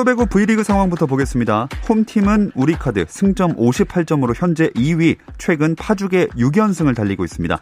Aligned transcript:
프로배구 0.00 0.26
V리그 0.26 0.62
상황부터 0.62 1.04
보겠습니다. 1.04 1.68
홈팀은 1.86 2.52
우리카드 2.54 3.04
승점 3.06 3.54
58점으로 3.56 4.32
현재 4.34 4.70
2위, 4.70 5.16
최근 5.36 5.74
파죽의 5.74 6.28
6연승을 6.28 6.96
달리고 6.96 7.22
있습니다. 7.22 7.60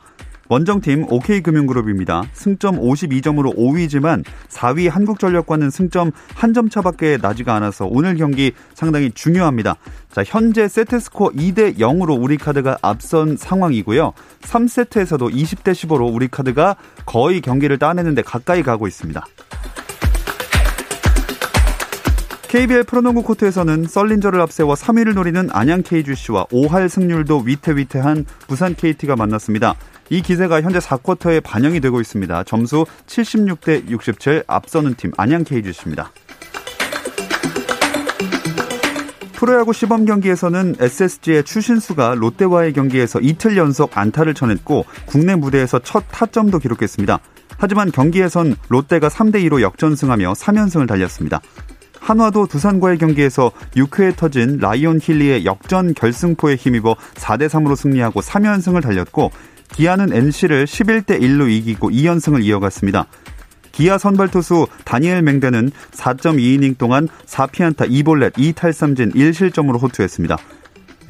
원정팀 0.49 1.07
OK금융그룹입니다. 1.11 2.23
승점 2.33 2.79
52점으로 2.79 3.57
5위지만 3.57 4.23
4위 4.51 4.89
한국전력과는 4.89 5.71
승점 5.71 6.13
한점 6.33 6.69
차밖에 6.69 7.19
나지가 7.21 7.57
않아서 7.57 7.87
오늘 7.91 8.15
경기 8.15 8.53
상당히 8.73 9.11
중요합니다. 9.11 9.75
자, 10.13 10.23
현재 10.25 10.69
세트스코어 10.69 11.31
2대 11.31 11.79
0으로 11.79 12.23
우리카드가 12.23 12.79
앞선 12.83 13.37
상황이고요. 13.37 14.13
3세트에서도 14.43 15.35
20대 15.35 15.73
15로 15.73 16.15
우리카드가 16.15 16.77
거의 17.05 17.41
경기를 17.41 17.79
따내는데 17.79 18.23
가까이 18.23 18.63
가고 18.63 18.87
있습니다. 18.87 19.25
KBL 22.49 22.85
프로농구 22.85 23.25
코트에서는 23.25 23.85
썰린저를 23.85 24.41
앞세워 24.41 24.73
3위를 24.73 25.13
노리는 25.13 25.51
안양 25.53 25.83
KGC와 25.83 26.47
5할 26.47 26.89
승률도 26.89 27.43
위태위태한 27.45 28.25
부산 28.47 28.75
KT가 28.75 29.17
만났습니다. 29.17 29.75
이 30.09 30.23
기세가 30.23 30.63
현재 30.63 30.79
4쿼터에 30.79 31.43
반영이 31.43 31.81
되고 31.81 32.01
있습니다. 32.01 32.45
점수 32.45 32.87
76대 33.07 33.91
67 33.91 34.45
앞서는 34.47 34.95
팀 34.95 35.13
안양 35.19 35.45
KGC입니다. 35.45 36.11
프로야구 39.35 39.75
시범 39.75 40.07
경기에서는 40.07 40.77
SSG의 40.81 41.45
추신수가 41.45 42.15
롯데와의 42.15 42.73
경기에서 42.73 43.21
이틀 43.21 43.59
연속 43.59 43.97
안타를 43.99 44.33
쳐냈고 44.33 44.87
국내 45.05 45.37
무대에서 45.37 45.81
첫 45.81 46.03
타점도 46.11 46.61
기록했습니다. 46.61 47.19
하지만 47.59 47.93
경기에선 47.93 48.57
롯데가 48.69 49.09
3대 49.09 49.35
2로 49.47 49.61
역전승하며 49.61 50.33
3연승을 50.33 50.89
달렸습니다. 50.89 51.41
한화도 52.09 52.47
두산과의 52.47 52.97
경기에서 52.97 53.53
6회에 53.77 54.17
터진 54.17 54.57
라이온 54.57 54.99
힐리의 55.03 55.45
역전 55.45 55.93
결승포에 55.93 56.55
힘입어 56.55 56.97
4대 57.15 57.51
3으로 57.51 57.77
승리하고 57.77 58.23
3연승을 58.23 58.83
달렸고 58.83 59.31
기아는 59.75 60.15
NC를 60.15 60.65
11대 60.65 61.21
1로 61.21 61.51
이기고 61.51 61.91
2연승을 61.91 62.43
이어갔습니다. 62.45 63.05
기아 63.73 63.99
선발 63.99 64.29
투수 64.29 64.67
다니엘 64.87 65.21
맹대는 65.21 65.71
4.2이닝 65.91 66.79
동안 66.79 67.09
4피안타 67.27 67.91
2볼넷 67.91 68.33
2탈삼진 68.33 69.15
1실점으로 69.15 69.79
호투했습니다. 69.83 70.39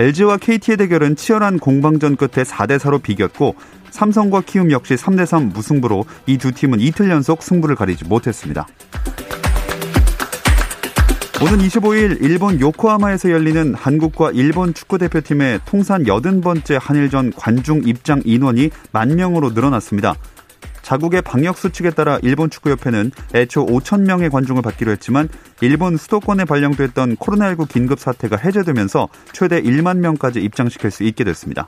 LG와 0.01 0.39
KT의 0.39 0.79
대결은 0.79 1.15
치열한 1.15 1.61
공방전 1.61 2.17
끝에 2.17 2.43
4대 2.43 2.77
4로 2.81 3.01
비겼고 3.01 3.55
삼성과 3.93 4.41
키움 4.41 4.73
역시 4.73 4.97
3대 4.97 5.27
3 5.27 5.51
무승부로 5.51 6.07
이 6.27 6.39
두 6.39 6.51
팀은 6.51 6.81
이틀 6.81 7.09
연속 7.09 7.45
승부를 7.45 7.77
가리지 7.77 8.05
못했습니다. 8.05 8.67
오는 11.41 11.59
25일 11.59 12.21
일본 12.21 12.59
요코하마에서 12.59 13.31
열리는 13.31 13.73
한국과 13.73 14.33
일본 14.33 14.75
축구대표팀의 14.75 15.61
통산 15.67 16.03
80번째 16.03 16.81
한일전 16.83 17.33
관중 17.33 17.83
입장 17.87 18.21
인원이 18.25 18.71
만 18.91 19.15
명으로 19.15 19.51
늘어났습니다. 19.51 20.17
자국의 20.83 21.23
방역 21.23 21.57
수칙에 21.57 21.91
따라 21.91 22.19
일본 22.23 22.51
축구협회는 22.51 23.13
애초 23.37 23.65
5천 23.65 24.01
명의 24.01 24.31
관중을 24.31 24.63
받기로 24.63 24.91
했지만 24.91 25.29
일본 25.61 25.97
수도권에 25.97 26.45
발령됐던 26.45 27.17
코로나19 27.17 27.69
긴급 27.69 28.01
사태가 28.01 28.37
해제되면서 28.37 29.09
최대 29.31 29.63
1만 29.63 29.99
명까지 29.99 30.41
입장시킬 30.41 30.91
수 30.91 31.05
있게 31.05 31.23
됐습니다. 31.23 31.67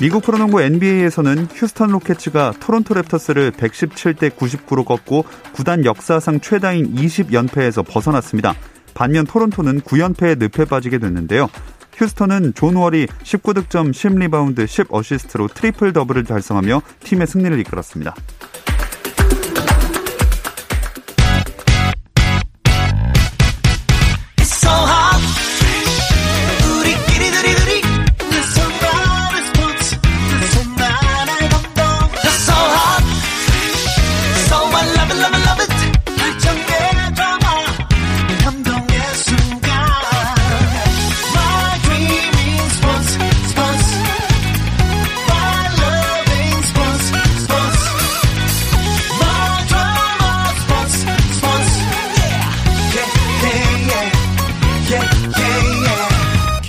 미국 0.00 0.22
프로농구 0.22 0.62
NBA에서는 0.62 1.48
휴스턴 1.52 1.90
로켓츠가 1.90 2.54
토론토 2.60 2.94
랩터스를 2.94 3.50
117대 3.50 4.30
99로 4.30 4.84
꺾고 4.84 5.24
구단 5.52 5.84
역사상 5.84 6.38
최다인 6.38 6.94
20연패에서 6.94 7.84
벗어났습니다. 7.84 8.54
반면 8.94 9.26
토론토는 9.26 9.80
9연패에 9.80 10.38
늪에 10.38 10.66
빠지게 10.66 10.98
됐는데요. 10.98 11.48
휴스턴은 11.94 12.54
존 12.54 12.76
월이 12.76 13.08
19득점 13.24 13.90
10리바운드 13.90 14.66
10어시스트로 14.66 15.52
트리플 15.52 15.92
더블을 15.92 16.22
달성하며 16.22 16.80
팀의 17.00 17.26
승리를 17.26 17.58
이끌었습니다. 17.58 18.14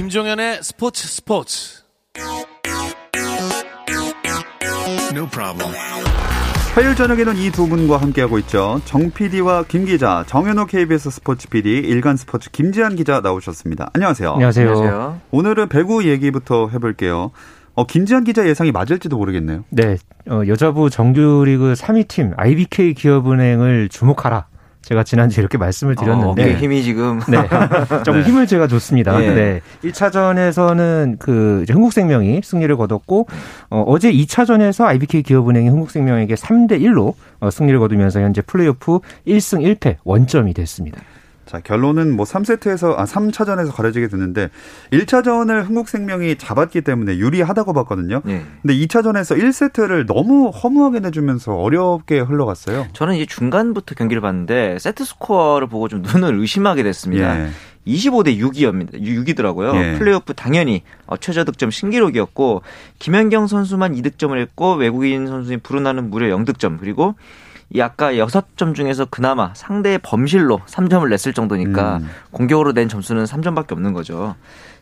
김종현의 0.10 0.64
스포츠 0.64 1.08
스포츠. 1.08 1.84
No 5.14 5.28
problem. 5.30 5.72
화요일 6.74 6.96
저녁에는 6.96 7.38
이 7.38 7.52
두 7.52 7.68
분과 7.68 7.98
함께하고 7.98 8.40
있죠. 8.40 8.82
정 8.86 9.12
PD와 9.12 9.66
김 9.68 9.86
기자, 9.86 10.24
정현호 10.28 10.66
KBS 10.66 11.12
스포츠 11.12 11.48
PD, 11.50 11.78
일간 11.78 12.18
스포츠 12.18 12.50
김지한 12.50 12.96
기자 12.96 13.20
나오셨습니다. 13.22 13.92
안녕하세요. 13.94 14.32
안녕하세요. 14.34 14.68
안녕하세요. 14.70 15.22
오늘은 15.30 15.70
배구 15.70 16.04
얘기부터 16.10 16.70
해볼게요. 16.70 17.30
어, 17.76 17.86
김지한 17.86 18.24
기자 18.24 18.48
예상이 18.48 18.72
맞을지도 18.72 19.16
모르겠네요. 19.16 19.64
네. 19.70 19.98
어, 20.28 20.42
여자부 20.48 20.90
정규리그 20.90 21.74
3위 21.74 22.08
팀 22.08 22.34
IBK 22.36 22.96
기업은행을 22.96 23.90
주목하라. 23.90 24.48
제가 24.90 25.04
지난주에 25.04 25.44
이렇게 25.44 25.60
말씀을 25.60 25.94
어, 25.96 26.02
드렸는데 26.02 26.44
어, 26.44 26.58
힘이 26.58 26.82
지금 26.82 27.20
네. 27.28 27.38
조금 28.04 28.22
네. 28.22 28.28
힘을 28.28 28.48
제가 28.48 28.68
줬습니다. 28.68 29.20
네. 29.20 29.36
네. 29.36 29.62
1차전에서는 29.84 31.20
그 31.20 31.64
흥국생명이 31.70 32.42
승리를 32.44 32.76
거뒀고 32.76 33.28
어, 33.70 33.84
어제 33.86 34.12
2차전에서 34.12 34.86
IBK 34.86 35.22
기업은행이 35.22 35.70
흥국생명에게 35.70 36.34
3대 36.34 36.82
1로 36.82 37.14
어, 37.40 37.52
승리를 37.52 37.80
거두면서 37.80 38.22
현재 38.22 38.42
플레이오프 38.42 39.00
1승 39.28 39.78
1패 39.78 39.98
원점이 40.04 40.56
됐습니다. 40.56 41.00
자, 41.50 41.60
결론은 41.62 42.16
뭐 42.16 42.28
3세트에서, 42.28 42.94
아, 42.96 43.06
3차전에서 43.06 43.74
가려지게 43.74 44.08
됐는데, 44.08 44.52
1차전을 44.94 45.66
흥국생명이 45.66 46.36
잡았기 46.36 46.82
때문에 46.82 47.18
유리하다고 47.18 47.74
봤거든요. 47.74 48.22
네. 48.24 48.46
근데 48.62 48.76
2차전에서 48.76 49.36
1세트를 49.36 50.06
너무 50.06 50.50
허무하게 50.50 51.00
내주면서 51.00 51.56
어렵게 51.56 52.20
흘러갔어요. 52.20 52.86
저는 52.94 53.16
이제 53.16 53.26
중간부터 53.26 53.96
경기를 53.96 54.22
봤는데, 54.22 54.78
세트 54.78 55.04
스코어를 55.04 55.66
보고 55.66 55.88
좀 55.88 56.04
눈을 56.14 56.36
의심하게 56.40 56.84
됐습니다. 56.84 57.46
예. 57.46 57.50
25대 57.88 58.38
6이었습니다. 58.38 59.02
6이더라고요. 59.02 59.76
예. 59.76 59.98
플레이오프 59.98 60.36
당연히 60.36 60.84
어, 61.08 61.18
최저 61.18 61.46
득점 61.46 61.72
신기록이었고 61.72 62.62
김연경 63.00 63.48
선수만 63.48 63.96
2득점을 63.96 64.38
했고 64.38 64.76
외국인 64.76 65.26
선수인 65.26 65.62
브루나는 65.62 66.12
무려 66.12 66.36
0득점 66.38 66.78
그리고 66.80 67.16
이 67.72 67.82
아까 67.82 68.12
6점 68.14 68.74
중에서 68.74 69.06
그나마 69.06 69.54
상대의 69.54 70.00
범실로 70.00 70.60
3점을 70.66 71.08
냈을 71.08 71.34
정도니까 71.34 71.98
음. 71.98 72.10
공격으로 72.32 72.74
낸 72.74 72.90
점수는 72.90 73.26
3점밖에 73.26 73.74
없는 73.74 73.94
거죠. 73.94 74.36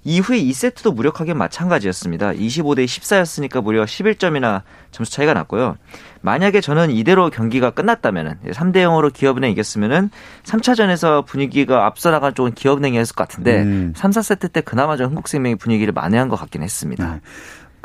이후에 0.05 0.39
2세트도 0.39 0.95
무력하게 0.95 1.33
마찬가지였습니다. 1.33 2.31
25대 2.31 2.85
14였으니까 2.85 3.61
무려 3.61 3.83
11점이나 3.83 4.61
점수 4.91 5.11
차이가 5.11 5.33
났고요. 5.33 5.75
만약에 6.21 6.61
저는 6.61 6.91
이대로 6.91 7.29
경기가 7.29 7.71
끝났다면은 7.71 8.35
3대 8.45 8.77
0으로 8.77 9.11
기업은행 9.11 9.51
이겼으면은 9.51 10.09
3차전에서 10.43 11.25
분위기가 11.25 11.85
앞서 11.85 12.09
나간 12.09 12.33
쪽은 12.33 12.53
기업은행이었을 12.53 13.15
것 13.15 13.27
같은데 13.27 13.63
음. 13.63 13.93
3, 13.97 14.11
4세트 14.11 14.53
때 14.53 14.61
그나마 14.61 14.95
좀 14.95 15.07
흥국생명이 15.07 15.55
분위기를 15.55 15.91
만회한 15.91 16.29
것 16.29 16.37
같긴 16.37 16.63
했습니다. 16.63 17.15
네. 17.15 17.21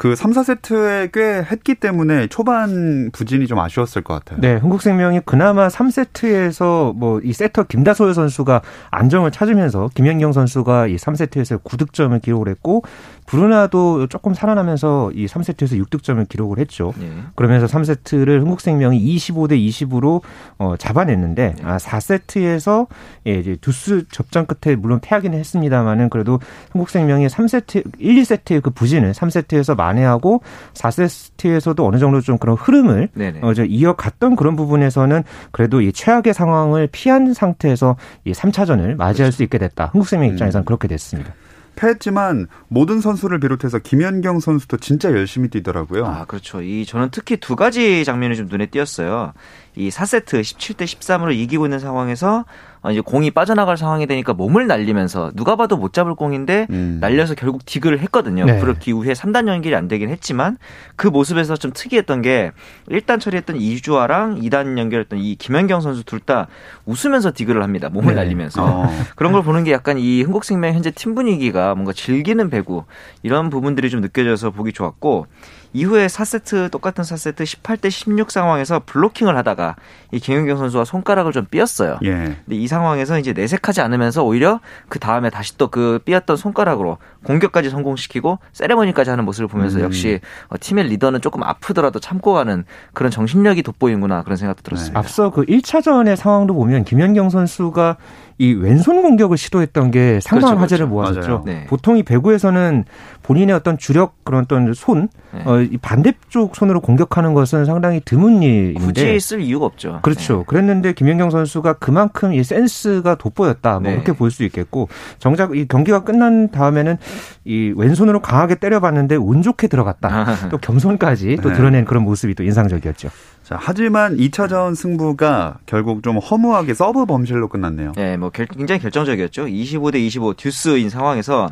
그 0.02 0.16
3, 0.16 0.32
4세트에 0.32 1.12
꽤 1.12 1.46
했기 1.49 1.76
때문에 1.76 2.26
초반 2.26 3.10
부진이 3.12 3.46
좀 3.46 3.60
아쉬웠을 3.60 4.02
것 4.02 4.14
같아요. 4.14 4.40
네, 4.40 4.56
흥국생명이 4.56 5.20
그나마 5.25 5.69
3세트에서 5.69 6.94
뭐 6.96 7.22
이 7.25 7.32
세터 7.32 7.64
김다솔 7.64 8.14
선수가 8.14 8.62
안정을 8.90 9.31
찾으면서 9.31 9.90
김연경 9.94 10.32
선수가 10.32 10.88
이 10.88 10.96
3세트에서 10.96 11.62
9득점을 11.62 12.20
기록을 12.20 12.49
했고 12.49 12.82
브루나도 13.26 14.08
조금 14.08 14.34
살아나면서 14.34 15.12
이 15.14 15.26
3세트에서 15.26 15.82
6득점을 15.87 16.28
기록을 16.28 16.58
했죠. 16.58 16.93
네. 16.99 17.10
그러면서 17.34 17.66
3세트를 17.66 18.40
흥국생명이 18.40 19.00
25대 19.16 19.52
20으로 19.52 20.22
어, 20.58 20.75
잡아냈는데 20.76 21.54
네. 21.56 21.62
아, 21.64 21.76
4세트에서 21.78 22.88
예, 23.26 23.34
이제 23.34 23.56
두스 23.60 24.06
접전 24.10 24.46
끝에 24.46 24.75
물론 24.76 25.00
패하기는 25.00 25.38
했습니다만은 25.38 26.10
그래도 26.10 26.40
흥국생명이 26.72 27.28
3세트 27.28 27.93
1, 27.99 28.22
2세트의 28.22 28.62
그 28.62 28.70
부진을 28.70 29.12
3세트에서 29.12 29.76
만회하고 29.93 30.43
4세트에서도 30.75 31.85
어느 31.85 31.99
정도 31.99 32.21
좀 32.21 32.39
그런 32.39 32.56
흐름을 32.56 33.09
어, 33.43 33.55
저 33.55 33.65
이어갔던 33.65 34.37
그런 34.37 34.56
부분에서는 34.56 35.23
그래도 35.50 35.81
이 35.81 35.93
최악의 35.93 36.35
상황을 36.35 36.89
피한 36.91 37.35
상태에서 37.35 37.97
이 38.25 38.33
3차전을 38.33 38.97
맞이할 38.97 39.15
그렇죠. 39.15 39.31
수 39.37 39.43
있게 39.43 39.59
됐다. 39.59 39.87
흥국생명 39.93 40.29
입장에서는 40.31 40.62
음. 40.62 40.65
그렇게 40.65 40.89
됐습니다. 40.89 41.35
패했지만 41.75 42.49
모든 42.69 43.00
선수를 43.00 43.41
비롯해서 43.41 43.79
김연경 43.79 44.41
선수도 44.41 44.77
진짜 44.77 45.11
열심히 45.11 45.49
뛰더라고요. 45.49 46.05
아, 46.05 46.25
그렇죠. 46.27 46.61
이 46.61 46.85
저는 46.85 47.09
특히 47.11 47.38
두 47.38 47.56
가지 47.56 48.05
장면이 48.05 48.37
좀 48.37 48.47
눈에 48.47 48.67
띄었어요. 48.67 49.33
이 49.75 49.88
4세트 49.88 50.41
17대 50.43 50.85
13으로 50.85 51.35
이기고 51.35 51.67
있는 51.67 51.79
상황에서 51.79 52.41
어, 52.41 52.72
이제 52.90 53.00
공이 53.00 53.31
빠져나갈 53.31 53.76
상황이 53.76 54.06
되니까 54.06 54.32
몸을 54.32 54.67
날리면서 54.67 55.31
누가 55.37 55.55
봐도 55.55 55.76
못 55.76 55.93
잡을 55.93 56.14
공인데 56.17 56.67
음. 56.70 56.99
날려서 57.00 57.34
결국 57.34 57.64
디그를 57.64 58.00
했거든요. 58.00 58.44
네. 58.44 58.58
그렇기 58.58 58.90
이후에 58.90 59.12
3단 59.12 59.46
연결이 59.46 59.75
안 59.76 59.87
되긴 59.87 60.08
했지만 60.08 60.58
그 60.96 61.06
모습에서 61.06 61.56
좀 61.56 61.70
특이했던 61.73 62.23
게 62.23 62.50
1단 62.88 63.20
처리했던 63.20 63.56
이주아랑 63.56 64.40
2단 64.40 64.79
연결했던 64.79 65.19
이 65.20 65.37
김연경 65.37 65.81
선수 65.81 66.02
둘 66.05 66.23
다 66.23 66.46
웃으면서 66.87 67.32
디그를 67.34 67.64
합니다. 67.64 67.88
몸을 67.88 68.14
네. 68.14 68.20
날리면서. 68.23 68.64
어. 68.64 68.87
그런 69.17 69.32
걸 69.32 69.43
보는 69.43 69.64
게 69.64 69.73
약간 69.73 69.99
이 69.99 70.23
흥국생명 70.23 70.73
현재 70.73 70.93
팀 70.93 71.17
분위기가 71.17 71.75
뭔가 71.75 71.93
즐기는 71.93 72.49
배구 72.49 72.85
이런 73.25 73.50
부분들이 73.50 73.90
좀 73.90 74.00
느껴져서 74.00 74.50
보기 74.52 74.73
좋았고 74.73 75.26
이후에 75.73 76.07
4세트 76.07 76.71
똑같은 76.71 77.03
4세트 77.03 77.43
18대 77.43 77.91
16 77.91 78.31
상황에서 78.31 78.83
블로킹을 78.87 79.37
하다가 79.37 79.77
이 80.13 80.21
김연경 80.21 80.59
선수가 80.59 80.85
손가락을 80.85 81.33
좀 81.33 81.47
삐었어요. 81.51 81.99
예. 82.05 82.11
근데 82.11 82.57
이 82.57 82.69
상황에서 82.69 83.19
이제 83.19 83.33
내색하지 83.33 83.81
않으면서 83.81 84.23
오히려 84.23 84.61
그 84.89 84.99
다음에 85.01 85.29
다시 85.29 85.57
또 85.59 85.73
그 85.73 85.99
삐었던 86.05 86.37
손가락으로 86.37 86.99
공격까지 87.25 87.71
성공시키고 87.71 88.39
세레머니까지 88.53 89.11
하는 89.11 89.25
모습을 89.25 89.49
보면서 89.49 89.79
음. 89.79 89.85
역시 89.85 90.21
어, 90.49 90.57
팀의 90.61 90.85
리더는 90.89 91.23
조금 91.23 91.43
아프더라도 91.43 91.99
참고 91.99 92.35
가는 92.35 92.65
그런 92.93 93.11
정신력이 93.11 93.63
돋보이는구나 93.63 94.23
그런 94.23 94.37
생각도 94.37 94.63
들었습니다. 94.63 94.93
네. 94.93 94.99
앞서 94.99 95.31
그 95.31 95.47
1차전의 95.47 96.17
상황도 96.17 96.55
보면 96.55 96.85
김연경 96.85 97.31
선수가 97.31 97.97
이 98.43 98.55
왼손 98.55 99.03
공격을 99.03 99.37
시도했던 99.37 99.93
게 99.93 100.19
상당한 100.21 100.56
그렇죠, 100.56 100.62
화제를 100.62 100.89
그렇죠. 100.89 101.12
모았었죠. 101.12 101.43
네. 101.47 101.65
보통 101.69 101.97
이 101.97 102.03
배구에서는 102.03 102.85
본인의 103.23 103.55
어떤 103.55 103.79
주력 103.79 104.25
그런 104.25 104.43
어떤 104.43 104.75
손, 104.75 105.09
네. 105.33 105.43
어, 105.47 105.61
이 105.61 105.77
반대쪽 105.77 106.56
손으로 106.56 106.81
공격하는 106.81 107.35
것은 107.35 107.67
상당히 107.67 108.00
드문 108.05 108.43
일인데 108.43 108.81
굳이 108.85 109.21
쓸 109.21 109.41
이유가 109.43 109.67
없죠. 109.67 110.00
그렇죠. 110.03 110.39
네. 110.39 110.44
그랬는데 110.49 110.93
김연경 110.93 111.31
선수가 111.31 111.75
그만큼 111.75 112.33
이 112.35 112.43
센스가 112.43 113.15
돋보였다. 113.15 113.75
뭐 113.75 113.83
네. 113.83 113.93
그렇게 113.93 114.12
볼 114.12 114.33
수 114.33 114.43
있겠고 114.43 114.88
정작 115.21 115.55
이 115.55 115.69
경기가 115.69 116.03
끝난 116.03 116.50
다음에는 116.50 116.97
이 117.45 117.73
왼손으로 117.77 118.21
강하게 118.23 118.56
때려봤는데 118.56 119.15
운 119.17 119.43
좋게 119.43 119.69
들어갔다. 119.69 120.49
또 120.50 120.59
겸손까지 120.59 121.37
또 121.43 121.50
네. 121.50 121.55
드러낸 121.55 121.85
그런 121.85 122.03
모습이 122.03 122.35
또 122.35 122.43
인상적이었죠. 122.43 123.09
자, 123.43 123.59
하지만 123.61 124.17
2차전 124.17 124.75
승부가 124.77 125.59
결국 125.67 126.03
좀 126.03 126.19
허무하게 126.19 126.75
서브 126.75 127.06
범실로 127.06 127.49
끝났네요. 127.49 127.93
네, 127.97 128.17
뭐 128.17 128.31
굉장히 128.31 128.81
결정적이었죠. 128.81 129.47
25대 129.47 129.97
25 129.97 130.35
듀스인 130.35 130.89
상황에서 130.89 131.50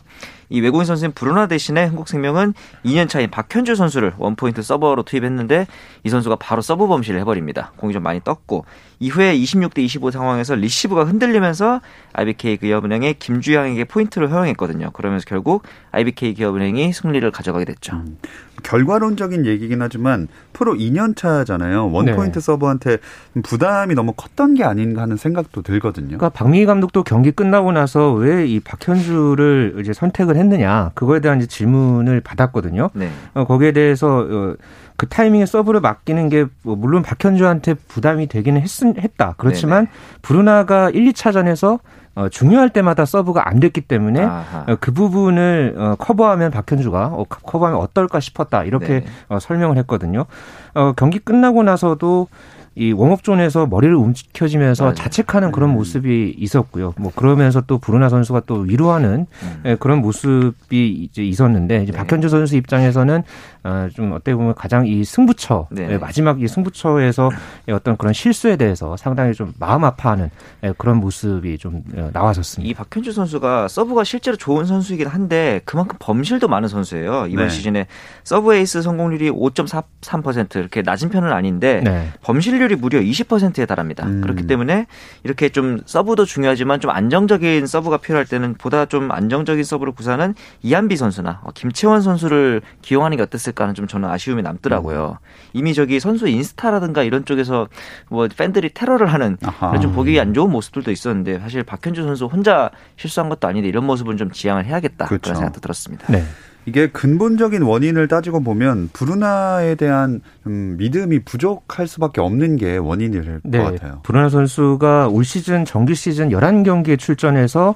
이 0.51 0.61
외국인 0.61 0.85
선수인 0.85 1.13
브루나 1.13 1.47
대신에 1.47 1.85
흥국생명은 1.85 2.55
2년 2.85 3.09
차인 3.09 3.31
박현주 3.31 3.77
선수를 3.77 4.15
원포인트 4.19 4.63
서버로 4.63 5.05
투입했는데 5.05 5.67
이 6.05 6.09
선수가 6.09 6.37
바로 6.37 6.61
서브 6.61 6.87
범실을 6.89 7.21
해버립니다. 7.21 7.73
공이 7.77 7.93
좀 7.93 8.03
많이 8.03 8.21
떴고 8.23 8.65
이후에 8.99 9.37
26대 9.37 9.79
25 9.79 10.11
상황에서 10.11 10.55
리시브가 10.55 11.05
흔들리면서 11.05 11.81
IBK 12.13 12.59
기업은행의 12.59 13.15
김주향에게 13.15 13.85
포인트를 13.85 14.31
허용했거든요. 14.31 14.91
그러면서 14.91 15.25
결국 15.27 15.63
IBK 15.93 16.35
기업은행이 16.35 16.93
승리를 16.93 17.29
가져가게 17.31 17.65
됐죠. 17.65 17.97
음, 17.97 18.19
결과론적인 18.63 19.47
얘기긴 19.47 19.81
하지만 19.81 20.29
프로 20.53 20.75
2년 20.75 21.17
차잖아요. 21.17 21.91
원포인트 21.93 22.39
네. 22.39 22.41
서버한테 22.41 22.99
부담이 23.43 23.95
너무 23.95 24.13
컸던 24.13 24.55
게 24.55 24.65
아닌가 24.65 25.03
하는 25.03 25.17
생각도 25.17 25.63
들거든요. 25.63 26.09
그러니까 26.09 26.29
박미희 26.31 26.67
감독도 26.67 27.05
경기 27.05 27.31
끝나고 27.31 27.73
나서 27.73 28.13
왜 28.13 28.51
이 28.51 28.61
박현주를 28.61 29.77
이제 29.81 29.93
선택을 29.93 30.37
했느냐 30.37 30.91
그거에 30.95 31.21
대한 31.21 31.41
질문을 31.41 32.21
받았거든요. 32.21 32.91
네. 32.95 33.11
어, 33.35 33.45
거기에 33.45 33.73
대해서 33.73 34.27
어, 34.29 34.55
그 34.97 35.07
타이밍에 35.09 35.47
서브를 35.47 35.81
맡기는 35.81 36.29
게뭐 36.29 36.77
물론 36.77 37.03
박현주한테 37.03 37.75
부담이 37.89 38.27
되기는 38.27 38.61
했, 38.61 38.69
했다. 38.99 39.35
그렇지만 39.39 39.87
네네. 39.87 39.97
브루나가 40.23 40.91
1, 40.91 41.13
2차전에서 41.13 41.79
어, 42.21 42.29
중요할 42.29 42.69
때마다 42.69 43.07
서브가 43.07 43.49
안 43.49 43.61
됐기 43.61 43.81
때문에 43.83 44.23
어, 44.25 44.77
그 44.79 44.93
부분을 44.93 45.75
어, 45.79 45.95
커버하면 45.99 46.51
박현주가 46.51 47.07
어, 47.07 47.25
커버하면 47.25 47.81
어떨까 47.81 48.21
싶었다. 48.21 48.65
이렇게 48.65 49.05
어, 49.29 49.39
설명을 49.39 49.79
했거든요. 49.79 50.27
어, 50.75 50.93
경기 50.97 51.19
끝나고 51.19 51.63
나서도 51.63 52.29
이 52.77 52.93
웜업존에서 52.93 53.67
머리를 53.67 53.95
움켜쥐면서 53.97 54.85
맞아요. 54.85 54.95
자책하는 54.95 55.51
그런 55.51 55.71
음. 55.71 55.75
모습이 55.75 56.37
있었고요. 56.39 56.95
뭐 56.99 57.11
그러면서 57.15 57.61
또 57.63 57.79
브루나 57.79 58.09
선수가 58.09 58.43
또 58.47 58.61
위로하는 58.61 59.27
음. 59.43 59.63
예, 59.65 59.75
그런 59.75 60.01
모습이 60.01 60.89
이제 60.89 61.25
있었는데 61.25 61.83
이제 61.83 61.91
네. 61.93 61.99
박현주 61.99 62.29
선수 62.29 62.55
입장에서는 62.57 63.25
어, 63.65 63.89
좀 63.93 64.13
어떻게 64.13 64.35
보면 64.35 64.55
가장 64.55 64.87
이 64.87 65.05
승부처 65.05 65.67
네. 65.71 65.99
마지막 65.99 66.41
이 66.41 66.47
승부처에서 66.47 67.31
어떤 67.73 67.97
그런 67.97 68.13
실수에 68.13 68.57
대해서 68.57 68.97
상당히 68.97 69.35
좀 69.35 69.53
마음 69.59 69.85
아파하는 69.85 70.31
예, 70.63 70.73
그런 70.79 70.99
모습이 70.99 71.59
좀 71.59 71.83
어, 71.97 72.11
나왔었습니다. 72.13 72.71
이 72.71 72.75
박현주 72.75 73.11
선수가 73.11 73.67
서브가 73.67 74.05
실제로 74.05 74.37
좋은 74.37 74.65
선수이긴 74.65 75.09
한데 75.09 75.61
그만큼 75.65 75.97
범실도 75.99 76.47
많은 76.47 76.69
선수예요. 76.69 77.27
이번 77.27 77.47
네. 77.47 77.51
시즌에 77.51 77.87
서브 78.23 78.55
에이스 78.55 78.83
성공률이 78.83 79.29
5.43% 79.31 80.57
이렇게 80.57 80.83
낮은 80.83 81.11
편은 81.11 81.33
아닌데 81.33 81.81
네. 81.85 82.09
범실 82.23 82.60
성공률이 82.61 82.77
무려 82.77 83.01
20%에 83.01 83.65
달합니다. 83.65 84.07
음. 84.07 84.21
그렇기 84.21 84.47
때문에 84.47 84.87
이렇게 85.25 85.49
좀 85.49 85.81
서브도 85.87 86.27
중요하지만 86.27 86.81
좀 86.81 86.91
안정적인 86.91 87.67
서브가 87.67 87.97
필요할 87.97 88.27
때는 88.27 88.55
보다 88.55 88.85
좀 88.85 89.11
안정적인 89.11 89.65
서브를 89.65 89.95
구사하는 89.95 90.35
이한비 90.63 90.97
선수나 90.97 91.41
어, 91.43 91.51
김채원 91.55 92.03
선수를 92.03 92.61
기용하는 92.83 93.17
게 93.17 93.23
어땠을까 93.23 93.65
하는 93.65 93.75
좀 93.75 93.87
저는 93.87 94.09
아쉬움이 94.09 94.43
남더라고요. 94.43 95.19
음. 95.21 95.27
이미 95.55 95.73
저기 95.73 95.99
선수 95.99 96.29
인스타라든가 96.29 97.03
이런 97.03 97.25
쪽에서 97.25 97.69
뭐 98.09 98.29
팬들이 98.29 98.71
테러를 98.75 99.07
하는 99.13 99.39
좀 99.81 99.93
보기 99.93 100.21
안 100.21 100.35
좋은 100.35 100.51
모습들도 100.51 100.91
있었는데 100.91 101.39
사실 101.41 101.63
박현주 101.63 102.03
선수 102.03 102.27
혼자 102.27 102.71
실수한 102.97 103.31
것도 103.31 103.49
아닌데 103.49 103.69
이런 103.69 103.85
모습은 103.85 104.19
좀 104.19 104.31
지양을 104.31 104.67
해야겠다 104.67 105.07
그렇죠. 105.07 105.23
그런 105.23 105.37
생각도 105.37 105.61
들었습니다. 105.61 106.07
네. 106.13 106.25
이게 106.67 106.89
근본적인 106.89 107.63
원인을 107.63 108.09
따지고 108.09 108.41
보면 108.41 108.91
브루나에 108.93 109.75
대한 109.75 110.21
음, 110.47 110.77
믿음이 110.79 111.21
부족할 111.21 111.87
수밖에 111.87 112.21
없는 112.21 112.57
게 112.57 112.77
원인일 112.77 113.41
네. 113.45 113.59
것 113.59 113.73
같아요. 113.73 114.01
브루나 114.03 114.29
선수가 114.29 115.09
올 115.09 115.25
시즌 115.25 115.65
정규 115.65 115.95
시즌 115.95 116.31
11경기에 116.31 116.99
출전해서 116.99 117.75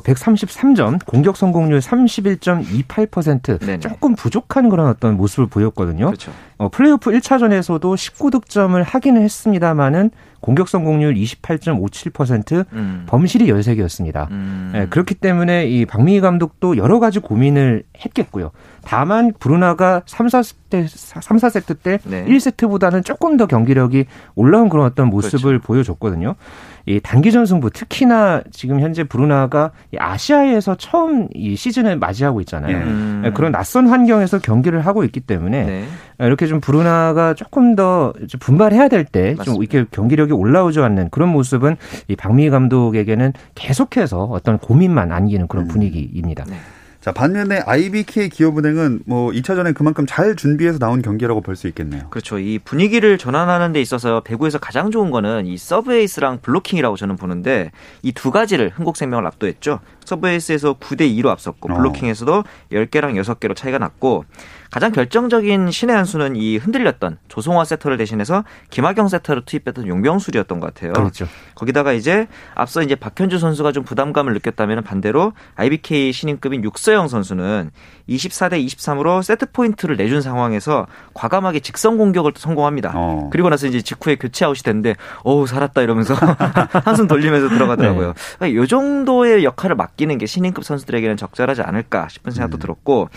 133점, 0.00 0.94
어, 0.94 0.98
공격 1.06 1.36
성공률 1.36 1.80
31.28%. 1.80 3.60
네네. 3.60 3.80
조금 3.80 4.14
부족한 4.14 4.68
그런 4.68 4.88
어떤 4.88 5.16
모습을 5.16 5.46
보였거든요. 5.46 6.06
그렇죠. 6.06 6.32
어, 6.56 6.68
플레이오프 6.68 7.10
1차전에서도 7.10 7.80
19득점을 7.80 8.82
하기는 8.82 9.20
했습니다만은 9.20 10.10
공격 10.40 10.68
성공률 10.68 11.14
28.57%, 11.14 12.66
음. 12.72 13.04
범실이 13.06 13.46
13개였습니다. 13.46 14.28
음. 14.30 14.70
네, 14.72 14.86
그렇기 14.86 15.14
때문에 15.14 15.66
이 15.66 15.86
박민희 15.86 16.20
감독도 16.20 16.76
여러 16.76 16.98
가지 16.98 17.20
고민을 17.20 17.84
했겠고요. 18.04 18.50
다만 18.84 19.32
브루나가 19.38 20.02
3, 20.06 20.26
4세트 20.26 20.88
3, 20.88 21.36
4세트 21.36 21.76
때 21.82 21.98
네. 22.04 22.24
1세트보다는 22.24 23.04
조금 23.04 23.36
더 23.36 23.46
경기력이 23.46 24.06
올라온 24.34 24.68
그런 24.68 24.86
어떤 24.86 25.08
모습을 25.08 25.60
그렇죠. 25.60 25.66
보여줬거든요. 25.66 26.34
이 26.86 26.98
단기전 27.00 27.46
승부 27.46 27.70
특히나 27.70 28.42
지금 28.50 28.80
현재 28.80 29.04
브루나가 29.04 29.70
아시아에서 29.96 30.76
처음 30.76 31.28
이 31.34 31.54
시즌을 31.56 31.96
맞이하고 31.98 32.40
있잖아요. 32.40 32.76
예. 32.76 32.80
음. 32.82 33.32
그런 33.34 33.52
낯선 33.52 33.86
환경에서 33.88 34.38
경기를 34.40 34.80
하고 34.84 35.04
있기 35.04 35.20
때문에 35.20 35.64
네. 35.64 35.84
이렇게 36.18 36.46
좀 36.46 36.60
브루나가 36.60 37.34
조금 37.34 37.74
더 37.76 38.12
분발해야 38.40 38.88
될 38.88 39.04
때 39.04 39.34
좀 39.44 39.62
이렇게 39.62 39.84
경기력이 39.90 40.32
올라오지 40.32 40.80
않는 40.80 41.10
그런 41.10 41.28
모습은 41.30 41.76
이 42.08 42.16
박미희 42.16 42.50
감독에게는 42.50 43.32
계속해서 43.54 44.24
어떤 44.24 44.58
고민만 44.58 45.12
안기는 45.12 45.46
그런 45.48 45.64
음. 45.64 45.68
분위기입니다. 45.68 46.44
네. 46.44 46.54
자, 47.02 47.10
반면에 47.10 47.58
IBK 47.66 48.28
기업은행은 48.28 49.00
뭐 49.06 49.32
2차전에 49.32 49.74
그만큼 49.74 50.06
잘 50.06 50.36
준비해서 50.36 50.78
나온 50.78 51.02
경기라고 51.02 51.40
볼 51.40 51.56
수 51.56 51.66
있겠네요. 51.66 52.08
그렇죠. 52.10 52.38
이 52.38 52.60
분위기를 52.60 53.18
전환하는 53.18 53.72
데 53.72 53.80
있어서 53.80 54.20
배구에서 54.20 54.58
가장 54.58 54.92
좋은 54.92 55.10
거는 55.10 55.46
이 55.46 55.56
서브에이스랑 55.58 56.38
블로킹이라고 56.42 56.96
저는 56.96 57.16
보는데 57.16 57.72
이 58.02 58.12
두 58.12 58.30
가지를 58.30 58.70
흥국생명을 58.76 59.26
압도했죠. 59.26 59.80
서브에이스에서 60.04 60.74
9대 60.74 61.02
2로 61.18 61.28
앞섰고 61.28 61.72
어. 61.72 61.76
블로킹에서도 61.76 62.44
10개랑 62.72 63.20
6개로 63.22 63.56
차이가 63.56 63.78
났고 63.78 64.24
가장 64.72 64.90
결정적인 64.90 65.70
신의 65.70 65.94
한 65.94 66.06
수는 66.06 66.34
이 66.34 66.56
흔들렸던 66.56 67.18
조송화 67.28 67.66
세터를 67.66 67.98
대신해서 67.98 68.42
김하경 68.70 69.06
세터를 69.08 69.44
투입했던 69.44 69.86
용병술이었던 69.86 70.60
것 70.60 70.72
같아요. 70.72 70.94
그렇죠. 70.94 71.28
거기다가 71.54 71.92
이제 71.92 72.26
앞서 72.54 72.82
이제 72.82 72.94
박현주 72.94 73.38
선수가 73.38 73.72
좀 73.72 73.84
부담감을 73.84 74.32
느꼈다면 74.32 74.82
반대로 74.82 75.34
IBK 75.56 76.12
신인급인 76.12 76.64
육서영 76.64 77.08
선수는 77.08 77.70
24대 78.08 78.64
23으로 78.66 79.22
세트 79.22 79.52
포인트를 79.52 79.98
내준 79.98 80.22
상황에서 80.22 80.86
과감하게 81.12 81.60
직선 81.60 81.98
공격을 81.98 82.32
성공합니다. 82.34 82.92
어. 82.94 83.28
그리고 83.30 83.50
나서 83.50 83.66
이제 83.66 83.82
직후에 83.82 84.16
교체 84.16 84.46
아웃이 84.46 84.62
됐는데 84.62 84.96
어우 85.22 85.46
살았다 85.46 85.82
이러면서 85.82 86.14
한숨 86.84 87.08
돌리면서 87.08 87.50
들어가더라고요. 87.50 88.06
네. 88.06 88.36
그러니까 88.38 88.62
이 88.62 88.66
정도의 88.66 89.44
역할을 89.44 89.76
맡 89.76 89.91
기는 89.96 90.18
게 90.18 90.26
신인급 90.26 90.64
선수들에게는 90.64 91.16
적절하지 91.16 91.62
않을까 91.62 92.08
싶은 92.08 92.32
생각도 92.32 92.56
음. 92.56 92.60
들었고 92.60 93.08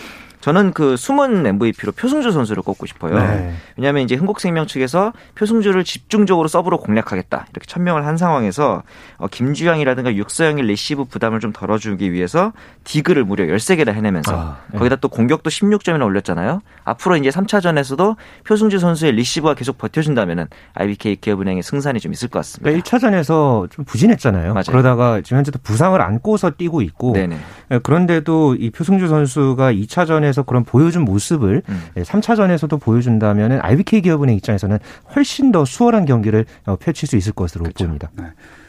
저는 0.46 0.74
그 0.74 0.96
숨은 0.96 1.44
MVP로 1.44 1.92
표승주 1.94 2.32
선수를 2.32 2.62
꼽고 2.62 2.86
싶어요. 2.86 3.18
네. 3.18 3.52
왜냐하면 3.78 4.04
이제 4.04 4.14
흥국생명 4.14 4.68
측에서 4.68 5.12
표승주를 5.34 5.84
집중적으로 5.84 6.48
서브로 6.48 6.78
공략하겠다 6.78 7.48
이렇게 7.50 7.66
천명을 7.66 8.06
한 8.06 8.16
상황에서 8.16 8.84
어, 9.18 9.26
김주향이라든가 9.26 10.14
육서영의 10.14 10.68
리시브 10.68 11.06
부담을 11.06 11.40
좀 11.40 11.52
덜어주기 11.52 12.14
위해서 12.14 12.54
디그를 12.84 13.24
무려 13.24 13.46
13개나 13.46 13.94
해내면서 13.94 14.40
아, 14.40 14.58
네. 14.72 14.78
거기다 14.78 14.98
또 14.98 15.10
공격도 15.10 15.50
16점이나 15.50 16.06
올렸잖아요. 16.06 16.62
앞으로 16.84 17.18
이제 17.18 17.30
3차전에서도 17.30 18.16
표승주 18.44 18.78
선수의 18.78 19.14
리시브가 19.14 19.56
계속 19.56 19.80
버텨준다면은 19.80 20.46
IBK 20.76 21.16
기업은행의 21.22 21.64
승산이 21.64 22.00
좀 22.00 22.14
있을 22.14 22.28
것 22.28 22.38
같습니다. 22.38 22.70
네, 22.70 22.80
1차전에서 22.82 23.72
좀 23.72 23.84
부진했잖아요. 23.84 24.54
맞아요. 24.54 24.66
그러다가 24.68 25.22
지금 25.22 25.40
현재도 25.40 25.58
부상을 25.64 26.00
안고서 26.00 26.52
뛰고 26.52 26.84
있고 26.84 27.14
네네. 27.14 27.36
네, 27.70 27.80
그런데도 27.80 28.58
이 28.60 28.70
표승주 28.70 29.08
선수가 29.08 29.74
2차전에 29.74 30.35
입장에서 30.36 30.44
그런 30.44 30.66
보여준 30.66 31.04
모습을 31.04 31.64
음. 31.68 31.84
3차전에서도 31.96 32.80
보여준다면 32.82 33.60
IBK 33.62 34.02
기업은행 34.02 34.36
입장에서는 34.36 34.78
훨씬 35.16 35.52
더 35.52 35.64
수월한 35.64 36.06
경기를 36.06 36.46
어, 36.66 36.76
펼칠 36.76 37.08
수 37.08 37.16
있을 37.16 37.32
것으로 37.32 37.64
그렇죠. 37.64 37.86
봅니다. 37.86 38.12
네. 38.18 38.26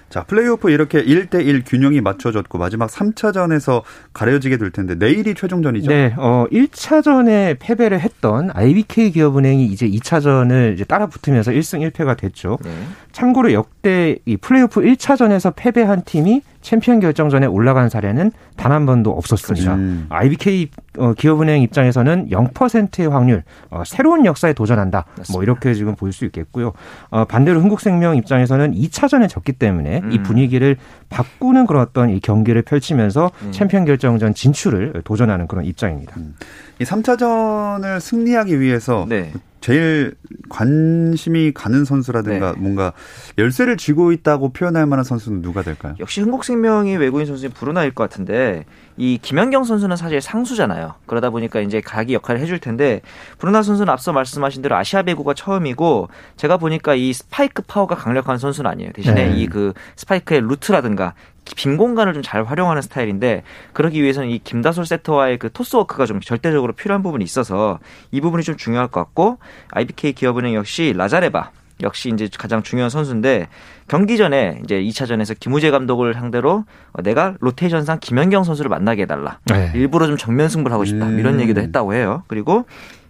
자, 0.09 0.23
플레이오프 0.23 0.71
이렇게 0.71 1.05
1대1 1.05 1.65
균형이 1.67 2.01
맞춰졌고 2.01 2.59
마지막 2.59 2.89
3차전에서 2.89 3.83
가려지게 4.13 4.57
될 4.57 4.71
텐데 4.71 4.95
내일이 4.95 5.35
최종전이죠. 5.35 5.91
네. 5.91 6.15
어 6.17 6.47
1차전에 6.53 7.57
패배를 7.59 7.99
했던 7.99 8.51
IBK 8.55 9.11
기업은행이 9.11 9.67
이제 9.67 9.89
2차전을 9.89 10.75
이제 10.75 10.85
따라 10.85 11.09
붙으면서 11.09 11.51
1승 11.51 11.91
1패가 11.91 12.17
됐죠. 12.17 12.59
네. 12.63 12.71
참고로 13.11 13.53
역대 13.53 14.17
이 14.27 14.37
플레이오프 14.37 14.81
1차전에서 14.83 15.53
패배한 15.57 16.03
팀이 16.05 16.43
챔피언 16.67 16.99
결정전에 16.99 17.47
올라간 17.47 17.89
사례는 17.89 18.33
단 18.57 18.73
한 18.73 18.85
번도 18.87 19.13
없었습니다. 19.13 19.75
음. 19.77 20.07
IBK 20.09 20.69
어, 20.99 21.13
기업은행 21.15 21.63
입장에서는 21.63 22.29
0%의 22.31 23.09
확률 23.09 23.45
어, 23.71 23.83
새로운 23.87 24.27
역사에 24.27 24.53
도전한다. 24.53 25.05
뭐 25.07 25.15
맞습니다. 25.19 25.33
뭐 25.33 25.43
이렇게 25.45 25.73
지금 25.75 25.95
볼 25.95 26.13
수 26.13 26.25
있겠고요. 26.25 26.73
어, 27.11 27.25
반대로 27.27 27.61
흥국생명 27.61 28.17
입장에서는 28.17 28.73
2차전에 28.75 29.29
졌기 29.29 29.53
때문에 29.53 30.01
음. 30.03 30.11
이 30.13 30.23
분위기를 30.23 30.77
바꾸는 31.09 31.67
그런 31.67 31.83
어떤 31.83 32.11
이 32.11 32.19
경기를 32.21 32.63
펼치면서 32.63 33.31
음. 33.43 33.53
챔피언 33.53 33.85
결정전 33.85 34.35
진출을 34.35 35.03
도전하는 35.05 35.47
그런 35.47 35.65
입장입니다. 35.65 36.15
음. 36.17 36.35
이 36.81 36.85
3차전을 36.85 38.01
승리하기 38.01 38.61
위해서 38.61 39.07
네. 39.09 39.33
제일 39.67 40.15
관심이 40.49 41.51
가는 41.53 41.85
선수라든가 41.85 42.53
네. 42.53 42.61
뭔가 42.61 42.93
열쇠를 43.37 43.77
쥐고 43.77 44.13
있다고 44.13 44.53
표현할 44.53 44.87
만한 44.87 45.05
선수는 45.05 45.43
누가 45.43 45.63
될까요? 45.63 45.97
역시 45.99 46.21
흥국생명이 46.21 46.95
외국인 46.99 47.27
선수인 47.27 47.51
브루나일 47.51 47.91
것 47.91 48.09
같은데 48.09 48.65
이 48.97 49.19
김연경 49.21 49.65
선수는 49.65 49.97
사실 49.97 50.21
상수잖아요. 50.21 50.95
그러다 51.07 51.31
보니까 51.31 51.59
이제 51.59 51.81
각기 51.81 52.15
역할을 52.15 52.41
해줄 52.41 52.61
텐데 52.61 53.01
브루나 53.39 53.65
선수는 53.65 53.93
앞서 53.93 54.13
말씀하신 54.13 54.63
대로 54.63 54.77
아시아 54.77 55.03
배구가 55.03 55.35
처음이고 55.35 56.11
제가 56.37 56.59
보니까 56.59 56.95
이 56.95 57.13
스파이크 57.13 57.63
파워가 57.63 57.97
강력한 57.97 58.39
선수는 58.39 58.71
아니에요. 58.71 58.93
대신에 58.93 59.31
네. 59.31 59.37
이그 59.37 59.73
스파이크의 59.97 60.43
루트라든가 60.43 61.15
빈 61.55 61.77
공간을 61.77 62.13
좀 62.13 62.23
잘 62.27 62.43
활용하는 62.43 62.83
스타일인데 62.83 63.45
그러기 63.73 64.03
위해서는 64.03 64.29
이 64.31 64.39
김다솔 64.39 64.85
세터와의 64.85 65.39
그 65.39 65.53
토스워크가 65.53 66.07
좀 66.07 66.21
절대적으로 66.21 66.73
필요한 66.73 67.03
부분이 67.05 67.23
있어서 67.25 67.79
이 68.11 68.21
부분이 68.21 68.43
좀 68.43 68.57
중요할 68.57 68.89
것 68.89 69.01
같고 69.01 69.39
IBK 69.71 70.15
기업은행 70.15 70.55
역시 70.55 70.93
라자레바 70.97 71.51
역시 71.83 72.11
이제 72.13 72.29
가장 72.37 72.63
중요한 72.63 72.91
선수인데 72.91 73.49
경기 73.87 74.17
전에 74.17 74.61
이제 74.65 74.81
2차전에서 74.81 75.39
김우재 75.39 75.71
감독을 75.71 76.15
상대로 76.15 76.65
내가 77.03 77.35
로테이션상 77.41 77.99
김연경 78.01 78.45
선수를 78.45 78.69
만나게 78.69 79.03
해달라. 79.03 79.39
네. 79.45 79.71
일부러 79.75 80.07
좀 80.07 80.17
정면 80.17 80.49
승부를 80.49 80.73
하고 80.73 80.85
싶다. 80.85 81.07
음. 81.07 81.19
이런 81.19 81.41
얘기도 81.41 81.61
했다고 81.61 81.95
해요. 81.95 82.23
그리고 82.29 82.65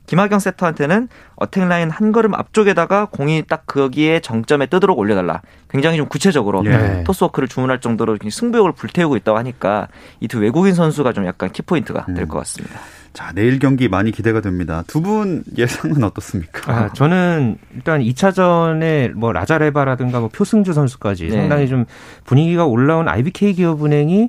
김하경 0.07 0.39
세터한테는 0.39 1.09
어택 1.37 1.67
라인 1.67 1.91
한 1.91 2.13
걸음 2.13 2.35
앞쪽에다가 2.35 3.07
공이 3.11 3.43
딱 3.49 3.67
거기에 3.67 4.21
정점에 4.21 4.67
뜨도록 4.67 4.99
올려달라. 4.99 5.43
굉장히 5.69 5.97
좀 5.99 6.07
구체적으로 6.09 6.63
예. 6.67 7.03
토스워크를 7.05 7.49
주문할 7.49 7.81
정도로 7.81 8.17
승부욕을 8.31 8.73
불태우고 8.73 9.17
있다고 9.17 9.37
하니까 9.39 9.89
이 10.21 10.29
두 10.29 10.39
외국인 10.41 10.75
선수가 10.75 11.13
좀 11.13 11.27
약간 11.27 11.51
키포인트가 11.51 12.07
될것 12.07 12.37
음. 12.37 12.39
같습니다. 12.39 12.81
자, 13.13 13.33
내일 13.35 13.59
경기 13.59 13.89
많이 13.89 14.11
기대가 14.13 14.41
됩니다. 14.41 14.85
두 14.87 15.01
분 15.01 15.43
예상은 15.57 16.05
어떻습니까? 16.05 16.71
아, 16.73 16.93
저는 16.93 17.57
일단 17.75 18.01
2차전에 18.03 19.13
뭐 19.13 19.33
라자레바라든가 19.33 20.21
뭐 20.21 20.29
표승주 20.29 20.73
선수까지 20.73 21.29
네. 21.29 21.31
상당히 21.33 21.69
좀 21.69 21.87
분위기가 22.25 22.67
올라온 22.67 23.09
IBK 23.09 23.55
기업은행이 23.55 24.29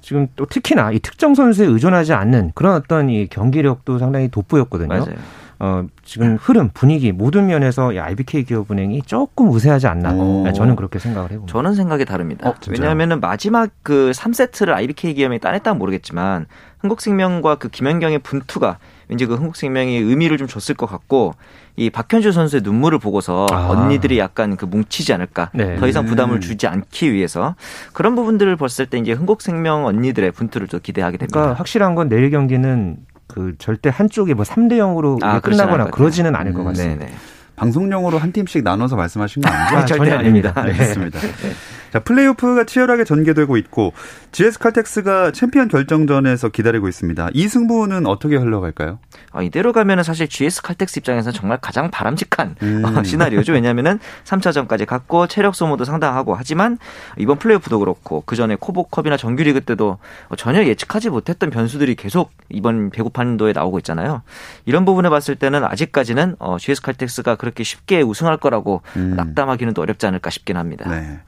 지금 0.00 0.28
또 0.36 0.46
특히나 0.46 0.92
이 0.92 0.98
특정 0.98 1.34
선수에 1.34 1.66
의존하지 1.66 2.12
않는 2.12 2.52
그런 2.54 2.74
어떤 2.74 3.10
이 3.10 3.26
경기력도 3.26 3.98
상당히 3.98 4.28
돋보였거든요. 4.28 4.88
맞아요. 4.88 5.14
어, 5.62 5.86
지금 6.04 6.38
흐름, 6.40 6.70
분위기 6.72 7.12
모든 7.12 7.46
면에서 7.46 7.92
이 7.92 7.98
IBK 7.98 8.44
기업은행이 8.44 9.02
조금 9.02 9.50
우세하지 9.50 9.88
않나. 9.88 10.14
오. 10.14 10.50
저는 10.52 10.74
그렇게 10.74 10.98
생각을 10.98 11.32
해봅니다. 11.32 11.52
저는 11.52 11.74
생각이 11.74 12.06
다릅니다. 12.06 12.48
어, 12.48 12.54
왜냐하면 12.68 13.20
마지막 13.20 13.68
그 13.82 14.10
3세트를 14.14 14.72
IBK 14.72 15.12
기업이 15.12 15.38
따냈다면 15.38 15.78
모르겠지만 15.78 16.46
흥국생명과 16.78 17.56
그 17.56 17.68
김연경의 17.68 18.20
분투가 18.20 18.78
왠지 19.10 19.26
그 19.26 19.34
흥국생명이 19.34 19.96
의미를 19.96 20.38
좀 20.38 20.46
줬을 20.46 20.76
것 20.76 20.86
같고 20.86 21.34
이 21.74 21.90
박현주 21.90 22.30
선수의 22.30 22.62
눈물을 22.62 23.00
보고서 23.00 23.46
아. 23.50 23.68
언니들이 23.68 24.20
약간 24.20 24.56
그 24.56 24.64
뭉치지 24.64 25.12
않을까 25.12 25.50
네. 25.52 25.76
더 25.76 25.88
이상 25.88 26.06
부담을 26.06 26.36
음. 26.36 26.40
주지 26.40 26.68
않기 26.68 27.12
위해서 27.12 27.56
그런 27.92 28.14
부분들을 28.14 28.54
봤을 28.56 28.86
때 28.86 28.98
이제 28.98 29.12
흥국생명 29.12 29.84
언니들의 29.84 30.30
분투를 30.30 30.68
또 30.68 30.78
기대하게 30.78 31.16
됩니다. 31.18 31.40
그러니까 31.40 31.58
확실한 31.58 31.96
건 31.96 32.08
내일 32.08 32.30
경기는 32.30 32.98
그 33.26 33.54
절대 33.58 33.90
한쪽이 33.92 34.34
뭐 34.34 34.44
3대 34.44 34.74
0으로 34.74 35.22
아, 35.24 35.40
끝나거나 35.40 35.86
그러지는 35.86 36.36
않을 36.36 36.52
것 36.52 36.60
음, 36.60 36.64
같습니다. 36.66 37.06
음, 37.06 37.10
방송용으로 37.56 38.18
한 38.18 38.30
팀씩 38.30 38.62
나눠서 38.62 38.94
말씀하신 38.94 39.42
거 39.42 39.50
아니죠? 39.50 39.76
아, 39.76 39.84
절대 39.86 40.12
아닙니다. 40.12 40.52
네. 40.54 40.60
알겠습니다. 40.62 41.18
네. 41.18 41.28
자, 41.92 41.98
플레이오프가 42.00 42.64
치열하게 42.64 43.04
전개되고 43.04 43.56
있고 43.56 43.92
GS 44.32 44.58
칼텍스가 44.58 45.32
챔피언 45.32 45.68
결정전에서 45.68 46.50
기다리고 46.50 46.88
있습니다. 46.88 47.30
이 47.34 47.48
승부는 47.48 48.06
어떻게 48.06 48.36
흘러갈까요? 48.36 48.98
아, 49.32 49.42
이대로 49.42 49.72
가면은 49.72 50.02
사실 50.02 50.28
GS 50.28 50.62
칼텍스 50.62 51.00
입장에서는 51.00 51.34
정말 51.34 51.58
가장 51.60 51.90
바람직한 51.90 52.56
음. 52.62 52.84
어, 52.84 53.02
시나리오죠. 53.02 53.52
왜냐면은 53.52 53.98
3차전까지 54.24 54.86
갔고 54.86 55.26
체력 55.26 55.54
소모도 55.54 55.84
상당하고 55.84 56.34
하지만 56.34 56.78
이번 57.18 57.38
플레이오프도 57.38 57.78
그렇고 57.78 58.22
그 58.26 58.36
전에 58.36 58.56
코보컵이나 58.58 59.16
정규리그 59.16 59.62
때도 59.62 59.98
전혀 60.36 60.64
예측하지 60.64 61.10
못했던 61.10 61.50
변수들이 61.50 61.96
계속 61.96 62.30
이번 62.48 62.90
배구판도에 62.90 63.52
나오고 63.52 63.78
있잖아요. 63.78 64.22
이런 64.64 64.84
부분에 64.84 65.08
봤을 65.08 65.36
때는 65.36 65.64
아직까지는 65.64 66.36
어, 66.38 66.58
GS 66.58 66.82
칼텍스가 66.82 67.36
그렇게 67.36 67.64
쉽게 67.64 68.02
우승할 68.02 68.36
거라고 68.36 68.82
음. 68.96 69.14
낙담하기는 69.16 69.74
또 69.74 69.82
어렵지 69.82 70.06
않을까 70.06 70.30
싶긴 70.30 70.56
합니다. 70.56 70.88
네. 70.88 71.20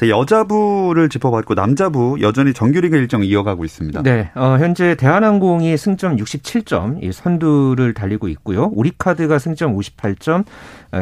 자, 0.00 0.08
여자부를 0.08 1.10
짚어봤고 1.10 1.52
남자부 1.52 2.16
여전히 2.22 2.54
정규리그 2.54 2.96
일정 2.96 3.22
이어가고 3.22 3.66
있습니다. 3.66 4.02
네, 4.02 4.30
어, 4.34 4.56
현재 4.58 4.94
대한항공이 4.94 5.76
승점 5.76 6.16
67점, 6.16 7.04
이 7.04 7.12
선두를 7.12 7.92
달리고 7.92 8.28
있고요. 8.28 8.70
우리카드가 8.72 9.38
승점 9.38 9.76
58점, 9.76 10.46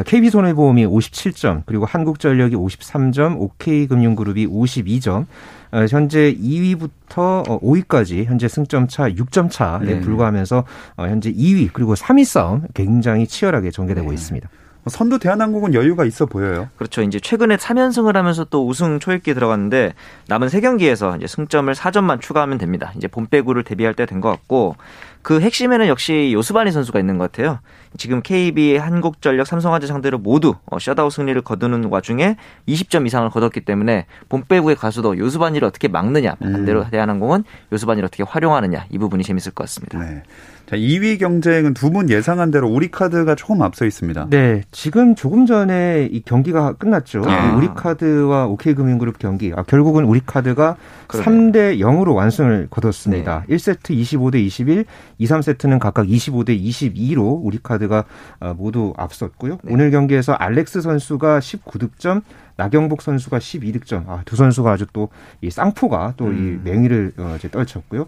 KB손해보험이 0.05 0.85
57점, 0.85 1.63
그리고 1.65 1.85
한국전력이 1.85 2.57
53점, 2.57 3.39
OK금융그룹이 3.39 4.47
52점. 4.47 5.27
어, 5.71 5.85
현재 5.89 6.35
2위부터 6.35 7.45
5위까지 7.61 8.25
현재 8.25 8.49
승점 8.49 8.89
차 8.89 9.07
6점 9.07 9.49
차에 9.49 9.85
네. 9.85 9.99
불과하면서 10.01 10.65
어, 10.97 11.07
현재 11.07 11.31
2위 11.31 11.69
그리고 11.71 11.93
3위 11.93 12.25
싸움 12.25 12.63
굉장히 12.73 13.27
치열하게 13.27 13.71
전개되고 13.71 14.09
네. 14.09 14.13
있습니다. 14.13 14.49
선두 14.87 15.19
대한항공은 15.19 15.73
여유가 15.73 16.05
있어 16.05 16.25
보여요. 16.25 16.69
그렇죠. 16.77 17.01
이제 17.01 17.19
최근에 17.19 17.57
3연승을 17.57 18.13
하면서 18.13 18.43
또 18.45 18.65
우승 18.67 18.99
초읽기 18.99 19.33
들어갔는데 19.33 19.93
남은 20.27 20.47
3경기에서 20.47 21.17
이제 21.17 21.27
승점을 21.27 21.71
4점만 21.73 22.21
추가하면 22.21 22.57
됩니다. 22.57 22.91
이제 22.95 23.07
본배구를 23.07 23.63
대비할 23.63 23.93
때 23.93 24.05
된 24.05 24.21
것 24.21 24.29
같고 24.29 24.75
그 25.21 25.41
핵심에는 25.41 25.87
역시 25.87 26.31
요스바니 26.33 26.71
선수가 26.71 26.99
있는 26.99 27.17
것 27.17 27.31
같아요. 27.31 27.59
지금 27.97 28.21
KB, 28.21 28.77
한국전력, 28.77 29.47
삼성화재 29.47 29.87
상대로 29.87 30.17
모두 30.17 30.55
어, 30.65 30.77
셧아웃 30.79 31.11
승리를 31.11 31.39
거두는 31.41 31.85
와중에 31.85 32.35
20점 32.67 33.05
이상을 33.07 33.29
거뒀기 33.29 33.61
때문에 33.61 34.05
본배구의 34.29 34.75
가수도 34.75 35.17
요스바니를 35.17 35.67
어떻게 35.67 35.87
막느냐 35.87 36.35
반대로 36.35 36.81
음. 36.83 36.89
대한항공은 36.91 37.43
요스바니를 37.73 38.05
어떻게 38.07 38.23
활용하느냐 38.23 38.85
이 38.91 38.97
부분이 38.97 39.23
재밌을 39.23 39.51
것 39.51 39.63
같습니다. 39.63 39.99
네. 39.99 40.23
자, 40.67 40.75
2위 40.75 41.19
경쟁은 41.19 41.73
두 41.73 41.89
분 41.89 42.11
예상한 42.11 42.51
대로 42.51 42.69
우리카드가 42.69 43.33
조금 43.33 43.63
앞서 43.63 43.85
있습니다. 43.87 44.27
네, 44.29 44.61
지금 44.71 45.15
조금 45.15 45.47
전에 45.47 46.07
이 46.11 46.21
경기가 46.21 46.73
끝났죠. 46.73 47.23
아. 47.25 47.55
우리카드와 47.55 48.45
OK금융그룹 48.45 49.17
경기. 49.17 49.51
아, 49.55 49.63
결국은 49.63 50.03
우리카드가 50.05 50.75
그러네 51.07 51.25
3대 51.25 51.79
0으로 51.79 52.13
완승을 52.13 52.67
거뒀습니다. 52.69 53.45
네. 53.47 53.55
1세트 53.55 53.89
25대 53.89 54.35
21, 54.35 54.85
2, 55.19 55.25
3세트는 55.25 55.79
각각 55.79 56.07
25대 56.07 56.59
22로 56.59 57.39
우리카드가 57.43 58.05
어, 58.39 58.53
모두 58.57 58.93
앞섰고요. 58.97 59.59
네. 59.63 59.73
오늘 59.73 59.91
경기에서 59.91 60.33
알렉스 60.33 60.81
선수가 60.81 61.39
19득점, 61.39 62.23
나경복 62.57 63.01
선수가 63.01 63.37
12득점. 63.37 64.09
아, 64.09 64.21
두 64.25 64.35
선수가 64.35 64.71
아주 64.71 64.85
또 64.91 65.09
이 65.41 65.49
쌍포가 65.49 66.13
또이 66.17 66.29
음. 66.29 66.61
맹위를 66.63 67.13
어, 67.17 67.35
이제 67.37 67.49
떨쳤고요. 67.49 68.07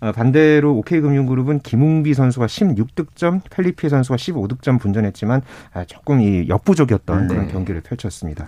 어, 0.00 0.12
반대로 0.12 0.76
OK금융그룹은 0.78 1.60
김웅비 1.60 2.14
선수가 2.14 2.46
16득점, 2.46 3.40
펠리피 3.50 3.88
선수가 3.88 4.16
15득점 4.16 4.80
분전했지만 4.80 5.42
아, 5.72 5.84
조금 5.84 6.20
이 6.20 6.48
역부족이었던 6.48 7.26
네. 7.26 7.34
그런 7.34 7.48
경기를 7.48 7.80
펼쳤습니다. 7.82 8.46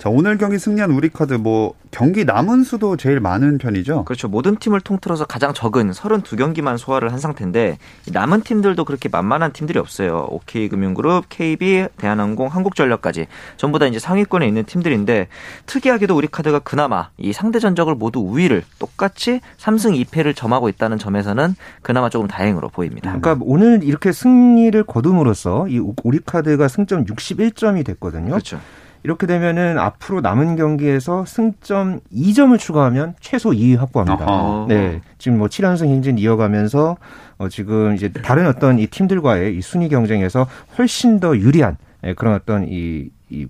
자, 0.00 0.08
오늘 0.08 0.38
경기 0.38 0.58
승리한 0.58 0.92
우리 0.92 1.10
카드 1.10 1.34
뭐 1.34 1.74
경기 1.90 2.24
남은 2.24 2.64
수도 2.64 2.96
제일 2.96 3.20
많은 3.20 3.58
편이죠. 3.58 4.06
그렇죠. 4.06 4.28
모든 4.28 4.56
팀을 4.56 4.80
통틀어서 4.80 5.26
가장 5.26 5.52
적은 5.52 5.90
32경기만 5.90 6.78
소화를 6.78 7.12
한 7.12 7.18
상태인데 7.18 7.76
남은 8.10 8.40
팀들도 8.40 8.82
그렇게 8.86 9.10
만만한 9.10 9.52
팀들이 9.52 9.78
없어요. 9.78 10.26
OK금융그룹, 10.30 11.26
KB, 11.28 11.88
대한항공, 11.98 12.46
한국전력까지 12.46 13.26
전부 13.58 13.78
다 13.78 13.84
이제 13.88 13.98
상위권에 13.98 14.48
있는 14.48 14.64
팀들인데 14.64 15.28
특이하게도 15.66 16.16
우리 16.16 16.28
카드가 16.28 16.60
그나마 16.60 17.10
이 17.18 17.34
상대 17.34 17.58
전적을 17.58 17.94
모두 17.94 18.20
우위를 18.20 18.62
똑같이 18.78 19.42
3승 19.58 20.02
2패를 20.06 20.34
점하고 20.34 20.70
있다는 20.70 20.96
점에서는 20.96 21.54
그나마 21.82 22.08
조금 22.08 22.26
다행으로 22.26 22.70
보입니다. 22.70 23.14
그러니까 23.18 23.44
오늘 23.46 23.84
이렇게 23.84 24.12
승리를 24.12 24.82
거둠으로써 24.84 25.68
이 25.68 25.78
우리 26.04 26.20
카드가 26.20 26.68
승점 26.68 27.04
61점이 27.04 27.84
됐거든요. 27.84 28.30
그렇죠. 28.30 28.60
이렇게 29.02 29.26
되면은 29.26 29.78
앞으로 29.78 30.20
남은 30.20 30.56
경기에서 30.56 31.24
승점 31.24 32.00
2점을 32.14 32.58
추가하면 32.58 33.14
최소 33.20 33.50
2위 33.50 33.76
확보합니다. 33.78 34.24
아하. 34.24 34.66
네. 34.68 35.00
지금 35.18 35.38
뭐 35.38 35.48
7연승 35.48 35.86
행진 35.86 36.18
이어가면서 36.18 36.96
어 37.38 37.48
지금 37.48 37.94
이제 37.94 38.10
다른 38.10 38.46
어떤 38.46 38.78
이 38.78 38.86
팀들과의 38.86 39.56
이 39.56 39.62
순위 39.62 39.88
경쟁에서 39.88 40.46
훨씬 40.76 41.18
더 41.20 41.36
유리한 41.36 41.76
예, 42.04 42.14
그런 42.14 42.34
어떤 42.34 42.66
이, 42.68 43.10
이 43.30 43.46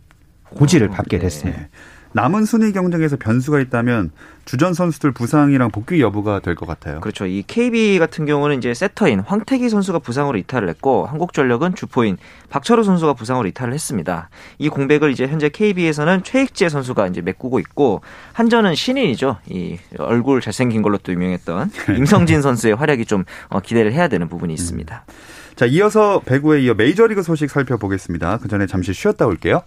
고지를 0.51 0.89
어, 0.89 0.91
받게 0.91 1.19
네. 1.19 1.25
됐습니다. 1.25 1.61
네. 1.61 1.69
남은 2.13 2.45
순위 2.45 2.73
경쟁에서 2.73 3.17
변수가 3.17 3.61
있다면 3.61 4.11
주전 4.45 4.75
선수들 4.75 5.13
부상이랑 5.13 5.71
복귀 5.71 6.01
여부가 6.01 6.41
될 6.41 6.57
것 6.57 6.67
같아요. 6.67 7.01
그렇죠. 7.01 7.25
이 7.27 7.45
KB 7.47 7.99
같은 8.01 8.27
경우는 8.27 8.59
이제 8.59 8.75
세터인 8.75 9.21
황태기 9.21 9.69
선수가 9.69 10.01
부상으로 10.01 10.37
이탈을 10.39 10.69
했고 10.69 11.07
한국전력은 11.07 11.77
주포인 11.77 12.17
박철호 12.49 12.83
선수가 12.83 13.13
부상으로 13.15 13.47
이탈을 13.49 13.73
했습니다. 13.73 14.29
이 14.59 14.69
공백을 14.69 15.13
이제 15.13 15.29
현재 15.29 15.49
KB에서는 15.49 16.25
최익재 16.25 16.69
선수가 16.69 17.07
이제 17.07 17.21
메꾸고 17.21 17.61
있고 17.61 18.01
한전은 18.33 18.75
신인이죠. 18.75 19.37
이 19.49 19.79
얼굴 19.99 20.41
잘생긴 20.41 20.83
걸로 20.83 20.99
또 20.99 21.13
유명했던 21.13 21.71
임성진 21.97 22.43
선수의 22.43 22.75
활약이 22.75 23.05
좀 23.05 23.25
어, 23.49 23.61
기대를 23.61 23.93
해야 23.93 24.09
되는 24.09 24.29
부분이 24.29 24.53
있습니다. 24.55 25.05
음. 25.09 25.13
자, 25.55 25.67
이어서 25.67 26.21
배구에 26.25 26.63
이어 26.63 26.75
메이저리그 26.75 27.23
소식 27.23 27.51
살펴보겠습니다. 27.51 28.39
그 28.39 28.49
전에 28.49 28.67
잠시 28.67 28.93
쉬었다 28.95 29.27
올게요. 29.27 29.63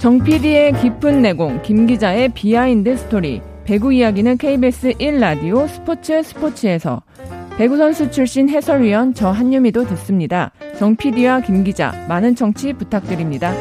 정 0.00 0.18
PD의 0.24 0.72
깊은 0.80 1.20
내공, 1.20 1.60
김 1.60 1.86
기자의 1.86 2.30
비하인드 2.30 2.96
스토리. 2.96 3.42
배구 3.64 3.92
이야기는 3.92 4.38
KBS 4.38 4.92
1라디오 4.92 5.68
스포츠 5.68 6.22
스포츠에서 6.22 7.02
배구 7.58 7.76
선수 7.76 8.10
출신 8.10 8.48
해설위원 8.48 9.12
저 9.12 9.28
한유미도 9.28 9.86
듣습니다. 9.88 10.52
정 10.78 10.96
PD와 10.96 11.42
김 11.42 11.64
기자 11.64 11.92
많은 12.08 12.34
청취 12.34 12.72
부탁드립니다. 12.72 13.52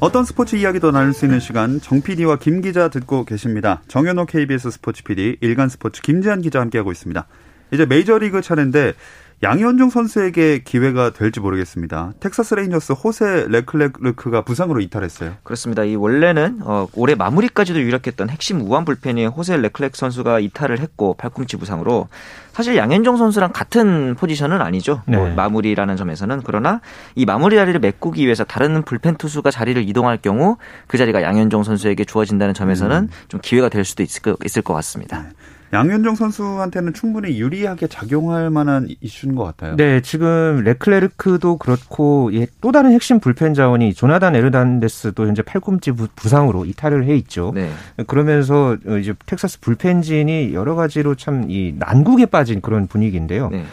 어떤 0.00 0.24
스포츠 0.24 0.56
이야기도 0.56 0.90
나눌 0.90 1.12
수 1.12 1.24
있는 1.24 1.38
시간 1.38 1.80
정 1.80 2.02
PD와 2.02 2.40
김 2.40 2.60
기자 2.60 2.88
듣고 2.88 3.24
계십니다. 3.24 3.82
정현호 3.86 4.26
KBS 4.26 4.72
스포츠 4.72 5.04
PD, 5.04 5.36
일간 5.40 5.68
스포츠 5.68 6.02
김지한 6.02 6.42
기자 6.42 6.60
함께하고 6.60 6.90
있습니다. 6.90 7.28
이제 7.72 7.86
메이저리그 7.86 8.42
차례인데 8.42 8.94
양현종 9.42 9.90
선수에게 9.90 10.60
기회가 10.64 11.10
될지 11.10 11.40
모르겠습니다. 11.40 12.12
텍사스 12.20 12.54
레인저스 12.54 12.92
호세 12.92 13.46
레클레르크가 13.48 14.42
부상으로 14.42 14.80
이탈했어요. 14.80 15.32
그렇습니다. 15.42 15.82
이 15.82 15.96
원래는 15.96 16.60
어, 16.62 16.86
올해 16.94 17.16
마무리까지도 17.16 17.80
유력했던 17.80 18.30
핵심 18.30 18.60
우완 18.60 18.84
불펜인 18.84 19.26
호세 19.26 19.56
레클럭 19.56 19.96
선수가 19.96 20.38
이탈을 20.38 20.78
했고 20.78 21.14
팔꿈치 21.14 21.56
부상으로 21.56 22.06
사실 22.52 22.76
양현종 22.76 23.16
선수랑 23.16 23.50
같은 23.52 24.14
포지션은 24.14 24.60
아니죠. 24.60 25.02
뭐 25.06 25.16
네. 25.16 25.26
뭐 25.26 25.34
마무리라는 25.34 25.96
점에서는 25.96 26.42
그러나 26.44 26.80
이 27.16 27.24
마무리 27.24 27.56
자리를 27.56 27.80
메꾸기 27.80 28.24
위해서 28.24 28.44
다른 28.44 28.82
불펜 28.84 29.16
투수가 29.16 29.50
자리를 29.50 29.88
이동할 29.88 30.18
경우 30.18 30.56
그 30.86 30.98
자리가 30.98 31.22
양현종 31.22 31.64
선수에게 31.64 32.04
주어진다는 32.04 32.54
점에서는 32.54 32.96
음. 32.96 33.08
좀 33.26 33.40
기회가 33.42 33.68
될 33.68 33.84
수도 33.84 34.04
있을 34.04 34.22
것, 34.22 34.38
있을 34.44 34.62
것 34.62 34.72
같습니다. 34.74 35.22
네. 35.22 35.28
양현종 35.72 36.14
선수한테는 36.16 36.92
충분히 36.94 37.38
유리하게 37.40 37.86
작용할 37.86 38.50
만한 38.50 38.88
이슈인 39.00 39.34
것 39.34 39.44
같아요. 39.44 39.76
네, 39.76 40.00
지금 40.00 40.62
레클레르크도 40.64 41.58
그렇고 41.58 42.30
또 42.60 42.72
다른 42.72 42.92
핵심 42.92 43.20
불펜 43.20 43.54
자원인 43.54 43.94
조나단 43.94 44.34
에르난데스도 44.36 45.26
현재 45.26 45.42
팔꿈치 45.42 45.92
부상으로 45.92 46.64
이탈을 46.64 47.04
해 47.04 47.14
있죠. 47.16 47.52
네. 47.54 47.70
그러면서 48.06 48.76
이제 49.00 49.14
텍사스 49.26 49.60
불펜진이 49.60 50.54
여러 50.54 50.74
가지로 50.74 51.14
참 51.14 51.42
이 51.48 51.74
난국에 51.76 52.26
빠진 52.26 52.60
그런 52.60 52.86
분위기인데요. 52.86 53.48
네. 53.50 53.64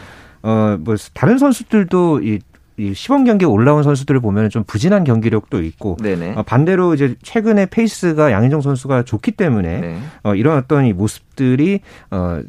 어, 0.42 0.76
뭐 0.80 0.96
다른 1.14 1.38
선수들도 1.38 2.20
이 2.22 2.40
이 2.80 2.94
시범 2.94 3.24
경기에 3.24 3.46
올라온 3.46 3.82
선수들을 3.82 4.20
보면 4.20 4.48
좀 4.48 4.64
부진한 4.64 5.04
경기력도 5.04 5.62
있고 5.64 5.96
어, 6.34 6.42
반대로 6.42 6.94
이제 6.94 7.14
최근에 7.22 7.66
페이스가 7.66 8.32
양현종 8.32 8.62
선수가 8.62 9.02
좋기 9.02 9.32
때문에 9.32 9.80
네. 9.80 9.98
어, 10.22 10.34
이런 10.34 10.56
어떤 10.56 10.86
이 10.86 10.94
모습들이 10.94 11.80
어, 12.10 12.40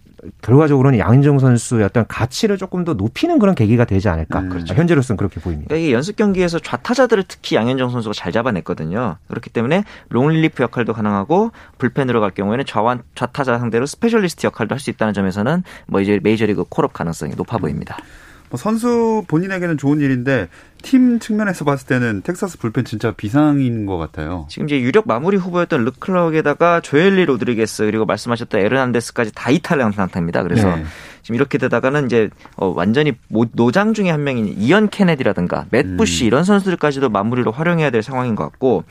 결과적으로는 0.41 0.99
양현종 0.99 1.39
선수의 1.39 1.83
어떤 1.83 2.05
가치를 2.07 2.57
조금 2.57 2.85
더 2.85 2.93
높이는 2.93 3.39
그런 3.39 3.55
계기가 3.55 3.85
되지 3.85 4.07
않을까. 4.07 4.39
음. 4.39 4.49
그렇죠. 4.49 4.73
현재로서는 4.73 5.17
그렇게 5.17 5.41
보입니다. 5.41 5.67
그러니까 5.67 5.83
이게 5.83 5.93
연습 5.93 6.15
경기에서 6.15 6.59
좌타자들을 6.59 7.25
특히 7.27 7.55
양현종 7.55 7.89
선수가 7.89 8.13
잘 8.13 8.31
잡아냈거든요. 8.31 9.17
그렇기 9.27 9.49
때문에 9.49 9.83
롱릴리프 10.09 10.63
역할도 10.63 10.93
가능하고 10.93 11.51
불펜으로 11.77 12.21
갈 12.21 12.31
경우에는 12.31 12.65
좌완 12.65 13.01
좌타자 13.15 13.59
상대로 13.59 13.85
스페셜리스트 13.85 14.45
역할도 14.45 14.75
할 14.75 14.81
수 14.81 14.89
있다는 14.89 15.13
점에서는 15.13 15.63
뭐 15.87 16.01
이제 16.01 16.19
메이저리그 16.23 16.63
콜업 16.69 16.93
가능성이 16.93 17.35
높아 17.35 17.59
보입니다. 17.59 17.97
뭐 17.99 18.30
선수 18.57 19.23
본인에게는 19.27 19.77
좋은 19.77 19.99
일인데 19.99 20.49
팀 20.81 21.19
측면에서 21.19 21.63
봤을 21.63 21.87
때는 21.87 22.21
텍사스 22.23 22.57
불펜 22.57 22.85
진짜 22.85 23.11
비상인 23.11 23.85
것 23.85 23.97
같아요. 23.97 24.47
지금 24.49 24.67
이제 24.67 24.79
유력 24.79 25.07
마무리 25.07 25.37
후보였던 25.37 25.85
레클럭에다가 25.85 26.81
조엘리 26.81 27.25
로드리게스 27.25 27.85
그리고 27.85 28.05
말씀하셨던 28.05 28.61
에르난데스까지 28.61 29.31
다 29.33 29.51
이탈한 29.51 29.91
상태입니다. 29.91 30.43
그래서 30.43 30.75
네. 30.75 30.83
지금 31.21 31.35
이렇게 31.35 31.57
되다가는 31.57 32.05
이제 32.07 32.29
어 32.55 32.67
완전히 32.67 33.13
노장 33.53 33.93
중에 33.93 34.09
한 34.09 34.23
명인 34.23 34.47
이언 34.57 34.89
케네디라든가 34.89 35.67
맷 35.69 35.97
부시 35.97 36.25
음. 36.25 36.27
이런 36.27 36.43
선수들까지도 36.43 37.09
마무리로 37.09 37.51
활용해야 37.51 37.91
될 37.91 38.01
상황인 38.01 38.35
것 38.35 38.43
같고 38.43 38.83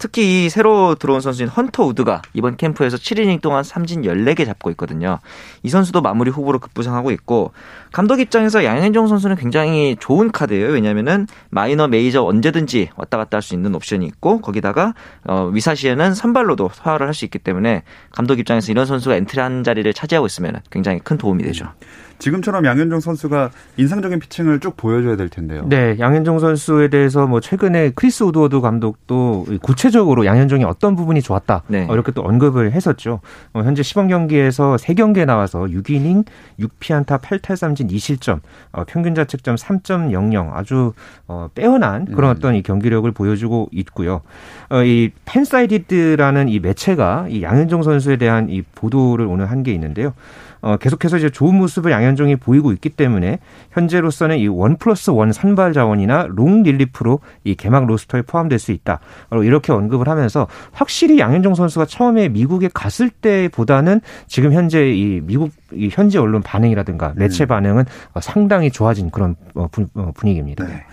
특히 0.00 0.46
이 0.46 0.48
새로 0.48 0.94
들어온 0.94 1.20
선수인 1.20 1.50
헌터 1.50 1.84
우드가 1.84 2.22
이번 2.32 2.56
캠프에서 2.56 2.96
7이닝 2.96 3.42
동안 3.42 3.62
삼진 3.62 4.00
14개 4.02 4.46
잡고 4.46 4.70
있거든요. 4.70 5.18
이 5.62 5.68
선수도 5.68 6.00
마무리 6.00 6.30
후보로 6.30 6.58
급부상하고 6.58 7.10
있고 7.10 7.52
감독 7.92 8.18
입장에서 8.18 8.64
양현종 8.64 9.08
선수는 9.08 9.36
굉장히 9.36 9.96
좋은 10.00 10.32
카드예요. 10.32 10.68
왜냐면은 10.68 11.26
마이너 11.50 11.86
메이저 11.86 12.24
언제든지 12.24 12.88
왔다 12.96 13.18
갔다 13.18 13.36
할 13.36 13.42
수 13.42 13.54
있는 13.54 13.74
옵션이 13.74 14.06
있고 14.06 14.40
거기다가 14.40 14.94
어 15.24 15.50
유사시에는 15.52 16.14
선발로도 16.14 16.70
소화를 16.72 17.06
할 17.06 17.14
수 17.14 17.26
있기 17.26 17.38
때문에 17.38 17.82
감독 18.10 18.38
입장에서 18.38 18.72
이런 18.72 18.86
선수가 18.86 19.16
엔트리 19.16 19.40
한 19.40 19.62
자리를 19.64 19.92
차지하고 19.92 20.26
있으면 20.26 20.60
굉장히 20.70 21.00
큰 21.00 21.18
도움이 21.18 21.42
되죠. 21.42 21.66
지금처럼 22.20 22.64
양현종 22.64 23.00
선수가 23.00 23.50
인상적인 23.78 24.18
피칭을 24.20 24.60
쭉 24.60 24.76
보여줘야 24.76 25.16
될 25.16 25.28
텐데요. 25.28 25.64
네, 25.66 25.96
양현종 25.98 26.38
선수에 26.38 26.88
대해서 26.88 27.26
뭐 27.26 27.40
최근에 27.40 27.92
크리스 27.94 28.22
우드워드 28.24 28.60
감독도 28.60 29.46
구체적으로 29.62 30.26
양현종이 30.26 30.64
어떤 30.64 30.96
부분이 30.96 31.22
좋았다 31.22 31.62
네. 31.68 31.86
어, 31.88 31.94
이렇게 31.94 32.12
또 32.12 32.22
언급을 32.22 32.72
했었죠. 32.72 33.20
어, 33.54 33.62
현재 33.62 33.82
시범 33.82 34.08
경기에서 34.08 34.76
3경기에 34.76 35.24
나와서 35.24 35.60
6이닝 35.60 36.26
6피안타 36.60 37.20
8탈삼진 37.20 37.90
2실점, 37.90 38.40
어, 38.72 38.84
평균 38.86 39.14
자책점 39.14 39.56
3.00 39.56 40.50
아주 40.52 40.92
어, 41.26 41.48
빼어난 41.54 42.04
그런 42.04 42.30
음. 42.30 42.36
어떤 42.36 42.54
이 42.54 42.62
경기력을 42.62 43.10
보여주고 43.12 43.68
있고요. 43.72 44.20
어, 44.68 44.82
이 44.82 45.10
팬사이디드라는 45.24 46.48
이 46.48 46.58
매체가 46.60 47.26
이 47.30 47.42
양현종 47.42 47.82
선수에 47.82 48.16
대한 48.16 48.50
이 48.50 48.62
보도를 48.62 49.26
오늘 49.26 49.50
한 49.50 49.60
게 49.60 49.72
있는데요. 49.74 50.14
어, 50.60 50.76
계속해서 50.76 51.16
이제 51.16 51.30
좋은 51.30 51.54
모습을 51.56 51.90
양현종이 51.90 52.36
보이고 52.36 52.72
있기 52.72 52.90
때문에 52.90 53.38
현재로서는 53.72 54.38
이 54.38 54.46
원 54.60 54.76
플러스 54.76 55.10
원 55.10 55.32
선발 55.32 55.72
자원이나 55.72 56.26
롱 56.28 56.62
릴리프로 56.62 57.20
이 57.44 57.54
개막 57.54 57.86
로스터에 57.86 58.22
포함될 58.22 58.58
수 58.58 58.72
있다. 58.72 59.00
이렇게 59.42 59.72
언급을 59.72 60.08
하면서 60.08 60.46
확실히 60.72 61.18
양현종 61.18 61.54
선수가 61.54 61.86
처음에 61.86 62.28
미국에 62.28 62.68
갔을 62.72 63.08
때보다는 63.10 64.00
지금 64.26 64.52
현재 64.52 64.90
이 64.90 65.20
미국 65.22 65.50
이 65.72 65.88
현지 65.90 66.18
언론 66.18 66.42
반응이라든가 66.42 67.14
매체 67.16 67.44
음. 67.44 67.48
반응은 67.48 67.84
상당히 68.20 68.70
좋아진 68.70 69.10
그런 69.10 69.36
어, 69.54 69.66
어, 69.94 70.12
분위기입니다. 70.14 70.66
네. 70.66 70.84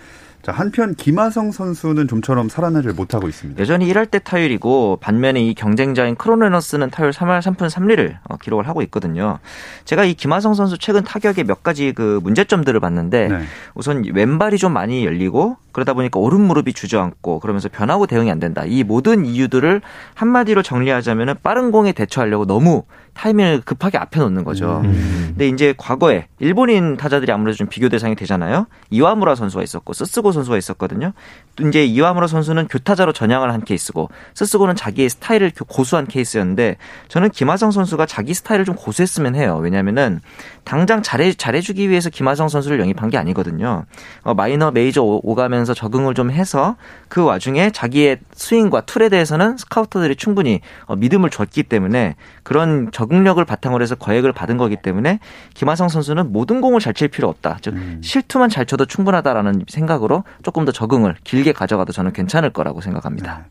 자, 0.42 0.52
한편 0.52 0.94
김하성 0.94 1.50
선수는 1.52 2.08
좀처럼 2.08 2.48
살아나질 2.48 2.92
못하고 2.92 3.28
있습니다. 3.28 3.60
여전히 3.60 3.92
1할 3.92 4.10
때 4.10 4.18
타율이고 4.18 4.98
반면에 5.00 5.42
이 5.42 5.54
경쟁자인 5.54 6.14
크로네너스는 6.14 6.90
타율 6.90 7.10
3할 7.10 7.40
3푼 7.40 7.68
3리를 7.68 8.18
어, 8.28 8.36
기록을 8.36 8.68
하고 8.68 8.82
있거든요. 8.82 9.38
제가 9.84 10.04
이 10.04 10.14
김하성 10.14 10.54
선수 10.54 10.78
최근 10.78 11.02
타격에 11.02 11.44
몇 11.44 11.62
가지 11.62 11.92
그 11.92 12.20
문제점들을 12.22 12.78
봤는데 12.80 13.28
네. 13.28 13.42
우선 13.74 14.04
왼발이 14.04 14.58
좀 14.58 14.72
많이 14.72 15.04
열리고 15.04 15.56
그러다 15.72 15.92
보니까 15.92 16.18
오른 16.18 16.40
무릎이 16.40 16.72
주저앉고 16.72 17.40
그러면서 17.40 17.68
변하고 17.68 18.06
대응이 18.06 18.30
안 18.30 18.38
된다. 18.38 18.64
이 18.66 18.82
모든 18.84 19.26
이유들을 19.26 19.80
한마디로 20.14 20.62
정리하자면 20.62 21.36
빠른 21.42 21.70
공에 21.70 21.92
대처하려고 21.92 22.46
너무 22.46 22.84
타이밍을 23.18 23.62
급하게 23.62 23.98
앞에 23.98 24.20
놓는 24.20 24.44
거죠. 24.44 24.80
음. 24.84 25.24
근데 25.30 25.48
이제 25.48 25.74
과거에 25.76 26.28
일본인 26.38 26.96
타자들이 26.96 27.32
아무래도 27.32 27.56
좀 27.56 27.66
비교 27.66 27.88
대상이 27.88 28.14
되잖아요. 28.14 28.66
이와무라 28.90 29.34
선수가 29.34 29.62
있었고 29.64 29.92
스스고 29.92 30.30
선수가 30.30 30.56
있었거든요. 30.56 31.12
또 31.56 31.66
이제 31.66 31.84
이와무라 31.84 32.28
선수는 32.28 32.68
교타자로 32.68 33.12
전향을 33.12 33.52
한 33.52 33.64
케이스고 33.64 34.08
스스고는 34.34 34.76
자기의 34.76 35.08
스타일을 35.10 35.52
고수한 35.66 36.06
케이스였는데 36.06 36.76
저는 37.08 37.30
김하성 37.30 37.72
선수가 37.72 38.06
자기 38.06 38.34
스타일을 38.34 38.64
좀 38.64 38.76
고수했으면 38.76 39.34
해요. 39.34 39.58
왜냐면은 39.60 40.20
당장 40.62 41.02
잘해 41.02 41.32
잘해주기 41.32 41.90
위해서 41.90 42.10
김하성 42.10 42.48
선수를 42.48 42.78
영입한 42.78 43.10
게 43.10 43.18
아니거든요. 43.18 43.84
어, 44.22 44.34
마이너 44.34 44.70
메이저 44.70 45.02
오, 45.02 45.34
가면 45.34 45.57
서 45.64 45.72
적응을 45.72 46.14
좀 46.14 46.30
해서 46.30 46.76
그 47.08 47.24
와중에 47.24 47.70
자기의 47.70 48.18
스윙과 48.32 48.82
툴에 48.82 49.08
대해서는 49.08 49.56
스카우터들이 49.56 50.16
충분히 50.16 50.60
어, 50.84 50.94
믿음을 50.96 51.30
줬기 51.30 51.62
때문에 51.62 52.16
그런 52.42 52.90
적응력을 52.92 53.42
바탕으로 53.44 53.82
해서 53.82 53.94
거액을 53.94 54.32
받은 54.32 54.58
거기 54.58 54.76
때문에 54.76 55.20
김하성 55.54 55.88
선수는 55.88 56.32
모든 56.32 56.60
공을 56.60 56.80
잘 56.80 56.98
칠 56.98 57.06
필요 57.06 57.28
없다. 57.28 57.58
즉 57.60 57.74
음. 57.74 58.00
실투만 58.02 58.50
잘 58.50 58.66
쳐도 58.66 58.86
충분하다라는 58.86 59.66
생각으로 59.68 60.24
조금 60.42 60.64
더 60.64 60.72
적응을 60.72 61.14
길게 61.22 61.52
가져가도 61.52 61.92
저는 61.92 62.12
괜찮을 62.12 62.50
거라고 62.50 62.80
생각합니다. 62.80 63.38
네. 63.38 63.44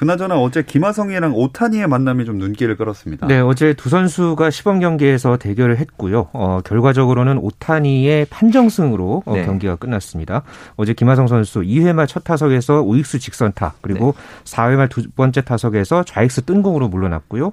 그나저나 0.00 0.40
어제 0.40 0.62
김하성이랑 0.62 1.34
오타니의 1.34 1.86
만남이 1.86 2.24
좀 2.24 2.38
눈길을 2.38 2.76
끌었습니다. 2.76 3.26
네, 3.26 3.38
어제 3.38 3.74
두 3.74 3.90
선수가 3.90 4.48
시범 4.48 4.80
경기에서 4.80 5.36
대결을 5.36 5.76
했고요. 5.76 6.28
어, 6.32 6.60
결과적으로는 6.64 7.36
오타니의 7.36 8.24
판정승으로 8.30 9.22
어, 9.26 9.34
네. 9.34 9.44
경기가 9.44 9.76
끝났습니다. 9.76 10.42
어제 10.76 10.94
김하성 10.94 11.26
선수 11.26 11.60
2회 11.60 11.92
말 11.92 12.06
첫 12.06 12.24
타석에서 12.24 12.80
우익수 12.80 13.18
직선타 13.18 13.74
그리고 13.82 14.14
네. 14.16 14.44
4회 14.56 14.76
말 14.76 14.88
두 14.88 15.02
번째 15.14 15.42
타석에서 15.42 16.04
좌익수 16.04 16.46
뜬공으로 16.46 16.88
물러났고요. 16.88 17.52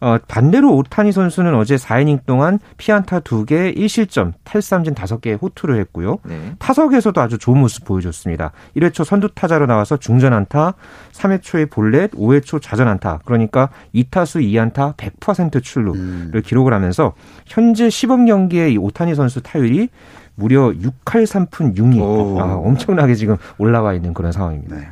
어, 0.00 0.16
반대로 0.28 0.74
오타니 0.76 1.12
선수는 1.12 1.54
어제 1.54 1.76
4이닝 1.76 2.24
동안 2.26 2.58
피안타 2.76 3.20
2개, 3.20 3.76
1실점, 3.76 4.32
탈삼진 4.44 4.94
5개의 4.94 5.40
호투를 5.40 5.78
했고요. 5.80 6.18
네. 6.24 6.54
타석에서도 6.58 7.20
아주 7.20 7.38
좋은 7.38 7.58
모습 7.58 7.84
보여줬습니다. 7.84 8.52
1회 8.76 8.92
초 8.92 9.04
선두 9.04 9.28
타자로 9.34 9.66
나와서 9.66 9.96
중전 9.96 10.32
안타, 10.32 10.74
3회 11.12 11.42
초에 11.42 11.66
볼넷, 11.66 12.12
5회 12.12 12.44
초 12.44 12.58
좌전 12.60 12.88
안타. 12.88 13.20
그러니까 13.24 13.70
2타수 13.94 14.42
2안타 14.42 14.96
100% 14.96 15.62
출루를 15.62 16.00
음. 16.00 16.42
기록을 16.44 16.72
하면서 16.72 17.14
현재 17.46 17.90
시범 17.90 18.26
경기의 18.26 18.74
이 18.74 18.78
오타니 18.78 19.14
선수 19.14 19.42
타율이 19.42 19.88
무려 20.36 20.70
6할 20.70 21.26
3푼 21.26 21.76
6리. 21.76 22.40
아, 22.40 22.54
엄청나게 22.54 23.16
지금 23.16 23.36
올라와 23.58 23.94
있는 23.94 24.14
그런 24.14 24.30
상황입니다. 24.30 24.76
네. 24.76 24.88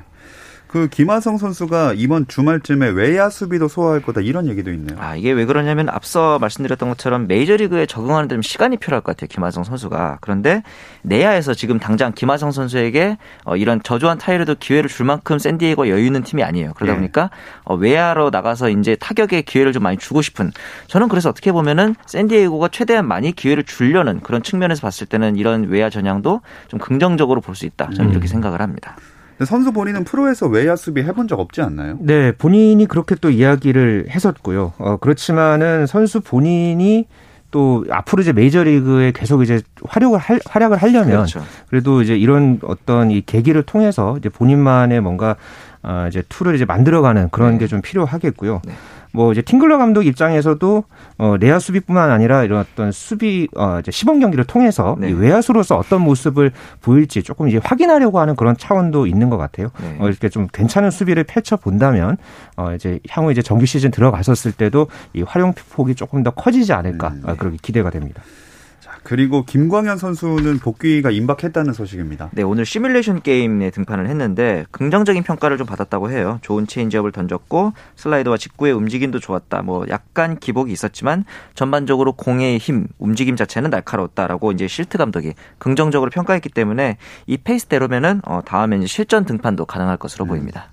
그 0.69 0.89
김하성 0.89 1.39
선수가 1.39 1.95
이번 1.97 2.27
주말쯤에 2.27 2.89
외야 2.91 3.31
수비도 3.31 3.69
소화할 3.69 4.03
거다 4.03 4.21
이런 4.21 4.47
얘기도 4.47 4.71
있네요. 4.73 4.99
아 5.01 5.17
이게 5.17 5.33
왜 5.33 5.45
그러냐면 5.47 5.89
앞서 5.89 6.39
말씀드렸던 6.39 6.89
것처럼 6.91 7.27
메이저리그에 7.27 7.87
적응하는 7.87 8.29
데좀 8.29 8.43
시간이 8.43 8.77
필요할 8.77 9.03
것 9.03 9.17
같아요 9.17 9.29
김하성 9.29 9.65
선수가. 9.65 10.19
그런데 10.21 10.63
내야에서 11.03 11.55
지금 11.55 11.79
당장 11.79 12.13
김하성 12.13 12.53
선수에게 12.53 13.17
어, 13.45 13.57
이런 13.57 13.83
저조한 13.83 14.19
타이어도 14.19 14.57
기회를 14.57 14.91
줄 14.91 15.07
만큼 15.07 15.39
샌디에고 15.39 15.89
여유 15.89 16.05
있는 16.07 16.23
팀이 16.23 16.43
아니에요. 16.43 16.73
그러다 16.75 16.93
예. 16.93 16.97
보니까 16.97 17.31
어, 17.65 17.75
외야로 17.75 18.31
나가서 18.31 18.71
이제 18.71 18.97
타격의 18.97 19.45
기회를 19.45 19.73
좀 19.73 19.83
많이 19.83 19.97
주고 19.97 20.21
싶은. 20.21 20.53
저는 20.89 21.09
그래서 21.09 21.31
어떻게 21.31 21.53
보면은 21.53 21.95
샌디에고가 22.07 22.69
최대한 22.69 23.07
많이 23.09 23.33
기회를 23.33 23.65
주려는 23.65 24.21
그런 24.21 24.43
측면에서 24.43 24.83
봤을 24.83 25.07
때는 25.07 25.37
이런 25.37 25.69
외야 25.69 25.91
전향도 25.91 26.43
좀 26.69 26.81
긍정적으로 26.81 27.41
볼 27.41 27.57
수 27.57 27.65
있다. 27.65 27.89
저는 27.95 28.11
음. 28.11 28.13
이렇게 28.13 28.27
생각을 28.27 28.61
합니다. 28.61 28.97
선수 29.45 29.73
본인은 29.73 30.05
프로에서 30.05 30.47
외야 30.47 30.77
수비 30.77 31.03
해본 31.03 31.29
적 31.29 31.39
없지 31.39 31.61
않나요? 31.61 31.99
네, 32.01 32.33
본인이 32.33 32.87
그렇게 32.87 33.15
또 33.17 33.31
이야기를 33.31 34.07
했었고요. 34.11 34.73
어, 34.79 34.97
그렇지만은 34.97 35.87
선수 35.87 36.21
본인이 36.21 37.07
또 37.51 37.85
앞으로 37.91 38.23
이제 38.23 38.33
메이저리그에 38.33 39.13
계속 39.13 39.43
이제 39.43 39.61
활약을 39.85 40.19
할, 40.19 40.41
활약을 40.45 40.79
하려면 40.79 41.09
그렇죠. 41.09 41.43
그래도 41.69 42.03
이제 42.03 42.17
이런 42.17 42.59
어떤 42.63 43.11
이 43.11 43.23
계기를 43.25 43.63
통해서 43.63 44.17
이제 44.19 44.29
본인만의 44.29 45.01
뭔가 45.01 45.37
어, 45.83 46.07
이제 46.09 46.23
툴을 46.29 46.55
이제 46.55 46.65
만들어가는 46.65 47.29
그런 47.31 47.53
네. 47.53 47.59
게 47.59 47.68
좀 47.68 47.81
필요하겠고요. 47.81 48.63
네. 48.65 48.73
뭐 49.17 49.33
이제 49.33 49.41
팅글러 49.41 49.79
감독 49.79 50.07
입장에서도 50.07 50.85
어 51.17 51.37
내야 51.41 51.59
수비뿐만 51.59 52.11
아니라 52.11 52.45
이런 52.45 52.61
어떤 52.61 52.93
수비 52.93 53.49
어 53.57 53.79
이제 53.81 53.91
시범 53.91 54.21
경기를 54.21 54.45
통해서 54.45 54.95
네. 55.01 55.11
외야수로서 55.11 55.79
어떤 55.79 56.03
모습을 56.03 56.53
보일지 56.83 57.23
조금 57.23 57.49
이제 57.49 57.59
확인하려고 57.65 58.21
하는 58.21 58.37
그런 58.37 58.59
차원도 58.59 59.07
있는 59.07 59.31
것 59.31 59.39
같아요. 59.39 59.69
네. 59.81 59.97
어 60.01 60.09
이렇게 60.09 60.29
좀 60.29 60.49
괜찮은 60.53 60.91
수비를 60.91 61.25
펼쳐 61.25 61.57
본다면 61.57 62.19
어 62.59 62.75
이제 62.75 63.01
향후 63.09 63.33
이제 63.33 63.41
정규 63.41 63.65
시즌 63.65 63.91
들어갔었을 63.91 64.53
때도 64.53 64.89
이 65.15 65.23
활용 65.23 65.55
폭이 65.71 65.95
조금 65.95 66.23
더 66.23 66.31
커지지 66.31 66.75
않을까 66.75 67.09
음, 67.09 67.23
네. 67.25 67.33
어, 67.33 67.37
그렇게 67.37 67.57
기대가 67.63 67.89
됩니다. 67.89 68.23
그리고 69.07 69.45
김광현 69.45 69.99
선수는 69.99 70.59
복귀가 70.59 71.13
임박했다는 71.13 71.75
소식입니다. 71.75 72.31
네, 72.33 72.43
오늘 72.43 72.67
시뮬레이션 72.67 73.23
게임에 73.23 73.71
등판을 73.71 74.09
했는데 74.09 74.65
긍정적인 74.73 75.23
평가를 75.23 75.59
좀 75.59 75.67
받았다고 75.69 76.11
해요. 76.11 76.41
좋은 76.43 76.67
체인지업을 76.67 77.13
던졌고 77.13 77.73
슬라이더와 77.95 78.37
직구의 78.37 78.73
움직임도 78.73 79.21
좋았다. 79.21 79.63
뭐 79.63 79.87
약간 79.91 80.41
기복이 80.41 80.73
있었지만 80.73 81.25
전반적으로 81.55 82.15
공의 82.15 82.59
힘, 82.59 82.89
움직임 82.99 83.37
자체는 83.37 83.71
날카로웠다라고 83.71 84.51
이제 84.51 84.67
실트 84.67 84.99
감독이 84.99 85.35
긍정적으로 85.59 86.11
평가했기 86.11 86.49
때문에 86.49 86.97
이 87.29 87.37
페이스대로면은 87.37 88.23
어 88.25 88.41
다음에 88.45 88.77
이제 88.79 88.89
실전 88.89 89.25
등판도 89.25 89.67
가능할 89.67 89.99
것으로 89.99 90.25
음. 90.25 90.31
보입니다. 90.31 90.69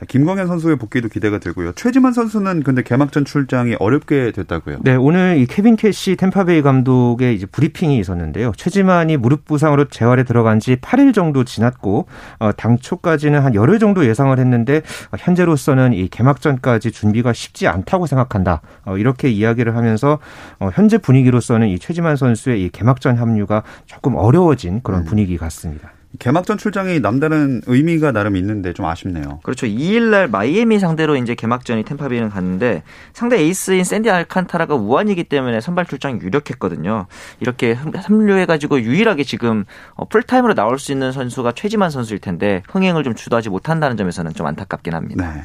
자, 0.00 0.06
김광현 0.06 0.46
선수의 0.46 0.76
복귀도 0.76 1.08
기대가 1.08 1.38
되고요. 1.38 1.72
최지만 1.72 2.14
선수는 2.14 2.62
근데 2.62 2.82
개막전 2.82 3.26
출장이 3.26 3.76
어렵게 3.78 4.32
됐다고요. 4.32 4.78
네, 4.80 4.94
오늘 4.94 5.36
이 5.36 5.44
케빈 5.44 5.76
캐시 5.76 6.16
탬파베이 6.16 6.62
감독의 6.62 7.34
이제 7.34 7.44
브리핑이 7.44 7.98
있었는데요. 7.98 8.52
최지만이 8.56 9.18
무릎 9.18 9.44
부상으로 9.44 9.88
재활에 9.88 10.22
들어간 10.22 10.58
지 10.58 10.76
8일 10.76 11.12
정도 11.12 11.44
지났고 11.44 12.06
어, 12.38 12.50
당초까지는 12.52 13.40
한 13.40 13.54
열흘 13.54 13.78
정도 13.78 14.06
예상을 14.06 14.38
했는데 14.38 14.80
어, 15.12 15.16
현재로서는 15.18 15.92
이 15.92 16.08
개막전까지 16.08 16.92
준비가 16.92 17.34
쉽지 17.34 17.68
않다고 17.68 18.06
생각한다. 18.06 18.62
어, 18.86 18.96
이렇게 18.96 19.28
이야기를 19.28 19.76
하면서 19.76 20.18
어, 20.60 20.70
현재 20.72 20.96
분위기로서는 20.96 21.68
이 21.68 21.78
최지만 21.78 22.16
선수의 22.16 22.64
이 22.64 22.70
개막전 22.70 23.18
합류가 23.18 23.64
조금 23.84 24.14
어려워진 24.14 24.80
그런 24.82 25.02
음. 25.02 25.04
분위기 25.04 25.36
같습니다. 25.36 25.92
개막전 26.18 26.58
출장이 26.58 27.00
남다른 27.00 27.62
의미가 27.66 28.10
나름 28.10 28.36
있는데 28.36 28.72
좀 28.72 28.84
아쉽네요. 28.86 29.38
그렇죠. 29.42 29.66
2일날 29.66 30.28
마이애미 30.28 30.80
상대로 30.80 31.16
이제 31.16 31.34
개막전이 31.34 31.84
탬파베이는 31.84 32.30
갖는데 32.30 32.82
상대 33.12 33.38
에이스인 33.38 33.84
샌디 33.84 34.10
알칸타라가 34.10 34.74
우완이기 34.74 35.24
때문에 35.24 35.60
선발 35.60 35.86
출장 35.86 36.20
유력했거든요. 36.20 37.06
이렇게 37.38 37.72
합류해가지고 37.72 38.80
유일하게 38.80 39.22
지금 39.22 39.64
어, 39.94 40.08
풀타임으로 40.08 40.54
나올 40.54 40.78
수 40.78 40.90
있는 40.90 41.12
선수가 41.12 41.52
최지만 41.52 41.90
선수일 41.90 42.18
텐데 42.18 42.62
흥행을 42.68 43.04
좀 43.04 43.14
주도하지 43.14 43.48
못한다는 43.48 43.96
점에서는 43.96 44.34
좀 44.34 44.46
안타깝긴 44.46 44.94
합니다. 44.94 45.32
네. 45.32 45.42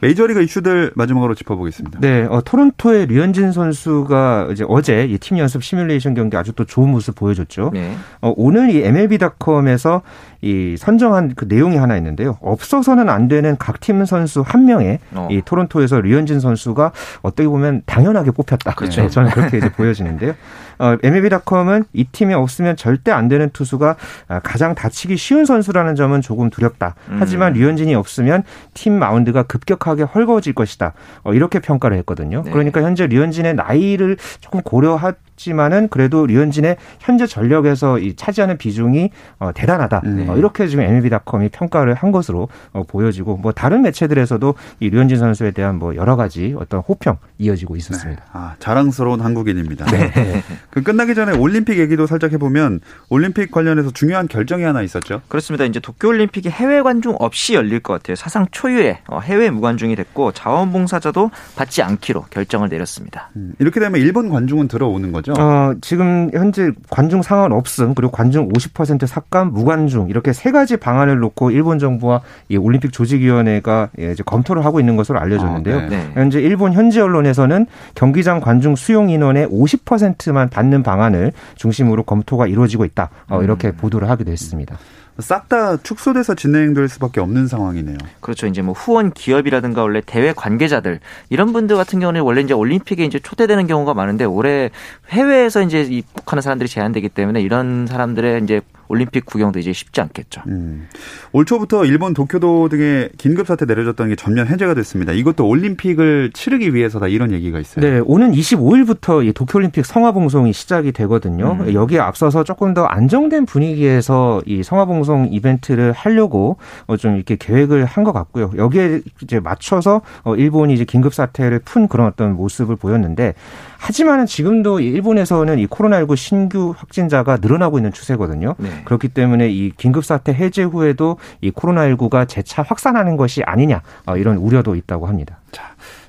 메이저리그 0.00 0.42
이슈들 0.42 0.92
마지막으로 0.94 1.34
짚어보겠습니다. 1.34 1.98
네, 2.00 2.22
어, 2.30 2.40
토론토의 2.42 3.06
류현진 3.06 3.52
선수가 3.52 4.48
이제 4.52 4.64
어제 4.68 5.04
이 5.04 5.18
팀 5.18 5.38
연습 5.38 5.62
시뮬레이션 5.64 6.14
경기 6.14 6.36
아주 6.36 6.52
또 6.52 6.64
좋은 6.64 6.90
모습 6.90 7.14
보여줬죠. 7.16 7.70
네. 7.74 7.94
어, 8.20 8.32
오늘 8.36 8.70
이 8.70 8.82
MLB.com에서 8.84 10.02
이 10.40 10.76
선정한 10.78 11.32
그 11.34 11.46
내용이 11.48 11.76
하나 11.76 11.96
있는데요. 11.96 12.38
없어서는 12.40 13.08
안 13.08 13.28
되는 13.28 13.56
각 13.58 13.78
팀 13.80 14.04
선수 14.04 14.42
한 14.44 14.64
명에 14.66 14.98
어. 15.14 15.28
이 15.30 15.40
토론토에서 15.44 16.00
류현진 16.00 16.40
선수가 16.40 16.92
어떻게 17.22 17.48
보면 17.48 17.82
당연하게 17.86 18.32
뽑혔다. 18.32 18.74
그렇죠. 18.74 19.02
네, 19.02 19.08
저는 19.08 19.30
그렇게 19.30 19.58
이제 19.58 19.70
보여지는데요. 19.70 20.34
어, 20.80 20.96
MLB.com은 21.02 21.84
이 21.92 22.04
팀이 22.04 22.34
없으면 22.34 22.76
절대 22.76 23.10
안 23.10 23.26
되는 23.28 23.50
투수가 23.50 23.96
아, 24.28 24.40
가장 24.40 24.74
다치기 24.76 25.16
쉬운 25.16 25.44
선수라는 25.44 25.96
점은 25.96 26.20
조금 26.20 26.50
두렵다. 26.50 26.94
하지만 27.18 27.54
음. 27.54 27.60
류현진이 27.60 27.94
없으면 27.94 28.44
팀 28.74 28.98
마운드가 28.98 29.42
급격하게 29.44 30.04
헐거워질 30.04 30.52
것이다. 30.54 30.92
어, 31.24 31.32
이렇게 31.34 31.58
평가를 31.58 31.96
했거든요. 31.98 32.42
네. 32.44 32.50
그러니까 32.52 32.82
현재 32.82 33.06
류현진의 33.08 33.54
나이를 33.54 34.16
조금 34.40 34.62
고려하 34.62 35.14
지만은 35.36 35.88
그래도 35.88 36.26
류현진의 36.26 36.76
현재 37.00 37.26
전력에서 37.26 37.98
이 37.98 38.14
차지하는 38.14 38.56
비중이 38.58 39.10
어, 39.38 39.50
대단하다. 39.54 40.02
네. 40.04 40.27
어, 40.28 40.36
이렇게 40.36 40.66
지금 40.66 40.84
MLB.com이 40.84 41.48
평가를 41.50 41.94
한 41.94 42.12
것으로 42.12 42.48
어, 42.72 42.82
보여지고 42.82 43.36
뭐 43.36 43.52
다른 43.52 43.82
매체들에서도 43.82 44.54
이 44.80 44.90
류현진 44.90 45.18
선수에 45.18 45.50
대한 45.50 45.78
뭐 45.78 45.96
여러 45.96 46.16
가지 46.16 46.54
어떤 46.58 46.80
호평 46.80 47.18
이어지고 47.38 47.76
있었습니다. 47.76 48.22
네. 48.22 48.28
아, 48.32 48.54
자랑스러운 48.58 49.20
한국인입니다. 49.20 49.86
네. 49.86 50.42
그 50.70 50.82
끝나기 50.82 51.14
전에 51.14 51.36
올림픽 51.36 51.78
얘기도 51.78 52.06
살짝 52.06 52.32
해보면 52.32 52.80
올림픽 53.08 53.50
관련해서 53.50 53.90
중요한 53.92 54.28
결정이 54.28 54.62
하나 54.64 54.82
있었죠. 54.82 55.22
그렇습니다. 55.28 55.64
이제 55.64 55.80
도쿄올림픽이 55.80 56.48
해외 56.48 56.82
관중 56.82 57.16
없이 57.18 57.54
열릴 57.54 57.80
것 57.80 57.94
같아요. 57.94 58.16
사상 58.16 58.46
초유의 58.50 58.98
어, 59.08 59.20
해외 59.20 59.50
무관중이 59.50 59.96
됐고 59.96 60.32
자원봉사자도 60.32 61.30
받지 61.56 61.82
않기로 61.82 62.22
결정을 62.30 62.68
내렸습니다. 62.68 63.30
음, 63.36 63.54
이렇게 63.58 63.80
되면 63.80 64.00
일본 64.00 64.28
관중은 64.28 64.68
들어오는 64.68 65.12
거죠? 65.12 65.32
어, 65.38 65.74
지금 65.80 66.30
현재 66.32 66.70
관중 66.90 67.22
상한 67.22 67.52
없음 67.52 67.94
그리고 67.94 68.12
관중 68.12 68.48
50% 68.48 69.06
삭감 69.06 69.52
무관중 69.52 70.10
이 70.10 70.12
렇게 70.18 70.32
세 70.32 70.50
가지 70.50 70.76
방안을 70.76 71.18
놓고 71.18 71.50
일본 71.50 71.78
정부와 71.78 72.20
이 72.48 72.56
올림픽 72.56 72.92
조직위원회가 72.92 73.90
예, 74.00 74.12
이제 74.12 74.22
검토를 74.24 74.64
하고 74.64 74.80
있는 74.80 74.96
것으로 74.96 75.18
알려졌는데요. 75.18 75.78
아, 75.78 75.86
네. 75.86 76.10
현재 76.14 76.40
일본 76.40 76.72
현지 76.72 77.00
언론에서는 77.00 77.66
경기장 77.94 78.40
관중 78.40 78.76
수용 78.76 79.10
인원의 79.10 79.46
50%만 79.48 80.50
받는 80.50 80.82
방안을 80.82 81.32
중심으로 81.56 82.02
검토가 82.02 82.46
이루어지고 82.46 82.84
있다. 82.84 83.10
어, 83.28 83.42
이렇게 83.42 83.68
음. 83.68 83.76
보도를 83.76 84.10
하기도 84.10 84.30
했습니다. 84.30 84.76
싹다 85.18 85.78
축소돼서 85.78 86.34
진행될 86.34 86.88
수밖에 86.88 87.20
없는 87.20 87.48
상황이네요. 87.48 87.98
그렇죠. 88.20 88.46
이제 88.46 88.62
뭐 88.62 88.72
후원 88.72 89.10
기업이라든가 89.10 89.82
원래 89.82 90.00
대회 90.04 90.32
관계자들 90.32 91.00
이런 91.28 91.52
분들 91.52 91.76
같은 91.76 91.98
경우는 91.98 92.20
원래 92.22 92.40
이제 92.40 92.54
올림픽에 92.54 93.04
이제 93.04 93.18
초대되는 93.18 93.66
경우가 93.66 93.94
많은데 93.94 94.24
올해 94.24 94.70
해외에서 95.10 95.62
이제 95.62 95.80
입국하는 95.82 96.40
사람들이 96.40 96.68
제한되기 96.68 97.08
때문에 97.08 97.40
이런 97.40 97.86
사람들의 97.88 98.44
이제 98.44 98.60
올림픽 98.88 99.24
구경도 99.26 99.58
이제 99.58 99.72
쉽지 99.72 100.00
않겠죠. 100.00 100.42
음. 100.48 100.88
올 101.32 101.44
초부터 101.44 101.84
일본 101.84 102.14
도쿄도 102.14 102.68
등의 102.68 103.10
긴급 103.18 103.46
사태 103.46 103.64
내려졌던 103.66 104.08
게 104.08 104.16
전면 104.16 104.48
해제가 104.48 104.74
됐습니다. 104.74 105.12
이것도 105.12 105.46
올림픽을 105.46 106.30
치르기 106.32 106.74
위해서다 106.74 107.06
이런 107.08 107.30
얘기가 107.32 107.58
있어요. 107.60 107.84
네, 107.84 108.00
오는 108.04 108.32
25일부터 108.32 109.24
이 109.26 109.32
도쿄올림픽 109.32 109.86
성화봉송이 109.86 110.52
시작이 110.52 110.92
되거든요. 110.92 111.58
음. 111.60 111.72
여기에 111.72 112.00
앞서서 112.00 112.42
조금 112.42 112.74
더 112.74 112.84
안정된 112.84 113.46
분위기에서 113.46 114.42
이 114.46 114.62
성화봉송 114.62 115.28
이벤트를 115.30 115.92
하려고 115.92 116.56
어, 116.86 116.96
좀 116.96 117.14
이렇게 117.16 117.36
계획을 117.36 117.84
한 117.84 117.98
것 118.08 118.12
같고요. 118.12 118.52
여기에 118.56 119.00
이제 119.22 119.40
맞춰서 119.40 120.00
어, 120.22 120.34
일본이 120.36 120.72
이제 120.72 120.84
긴급 120.84 121.12
사태를 121.12 121.58
푼 121.58 121.88
그런 121.88 122.06
어떤 122.06 122.36
모습을 122.36 122.76
보였는데 122.76 123.34
하지만은 123.78 124.26
지금도 124.26 124.80
일본에서는 124.80 125.58
이 125.60 125.66
코로나19 125.66 126.16
신규 126.16 126.74
확진자가 126.76 127.38
늘어나고 127.40 127.78
있는 127.78 127.92
추세거든요. 127.92 128.56
네. 128.58 128.68
그렇기 128.84 129.08
때문에 129.08 129.48
이 129.48 129.72
긴급 129.76 130.04
사태 130.04 130.32
해제 130.32 130.64
후에도 130.64 131.16
이 131.40 131.50
코로나19가 131.52 132.28
재차 132.28 132.62
확산하는 132.62 133.16
것이 133.16 133.42
아니냐 133.44 133.82
어, 134.06 134.16
이런 134.16 134.36
우려도 134.36 134.74
있다고 134.74 135.06
합니다. 135.06 135.38
자, 135.52 135.62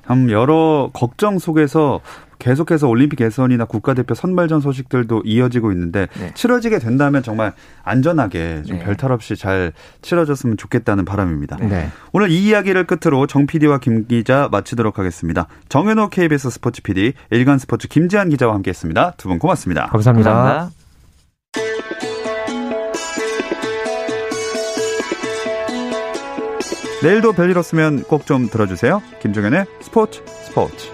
참 0.06 0.30
여러 0.30 0.90
걱정 0.92 1.38
속에서 1.38 2.00
계속해서 2.40 2.88
올림픽 2.88 3.16
개선이나 3.16 3.66
국가대표 3.66 4.14
선발전 4.14 4.60
소식들도 4.60 5.22
이어지고 5.24 5.70
있는데 5.72 6.08
네. 6.18 6.32
치러지게 6.34 6.80
된다면 6.80 7.22
정말 7.22 7.52
안전하게 7.84 8.62
좀 8.66 8.78
네. 8.78 8.84
별탈 8.84 9.12
없이 9.12 9.36
잘 9.36 9.72
치러졌으면 10.02 10.56
좋겠다는 10.56 11.04
바람입니다. 11.04 11.56
네. 11.58 11.88
오늘 12.12 12.30
이 12.30 12.44
이야기를 12.48 12.86
끝으로 12.86 13.26
정 13.28 13.46
PD와 13.46 13.78
김 13.78 14.06
기자 14.08 14.48
마치도록 14.50 14.98
하겠습니다. 14.98 15.46
정현호 15.68 16.08
KBS 16.08 16.50
스포츠 16.50 16.82
PD, 16.82 17.12
일간 17.30 17.58
스포츠 17.58 17.86
김지한 17.86 18.28
기자와 18.30 18.54
함께했습니다. 18.54 19.12
두 19.16 19.28
분 19.28 19.38
고맙습니다. 19.38 19.86
감사합니다. 19.86 20.32
감사합니다. 20.32 20.76
내일도 27.02 27.32
별일 27.32 27.56
없으면 27.58 28.02
꼭 28.02 28.26
좀 28.26 28.48
들어주세요. 28.48 29.02
김종현의 29.20 29.64
스포츠 29.80 30.22
스포츠. 30.26 30.90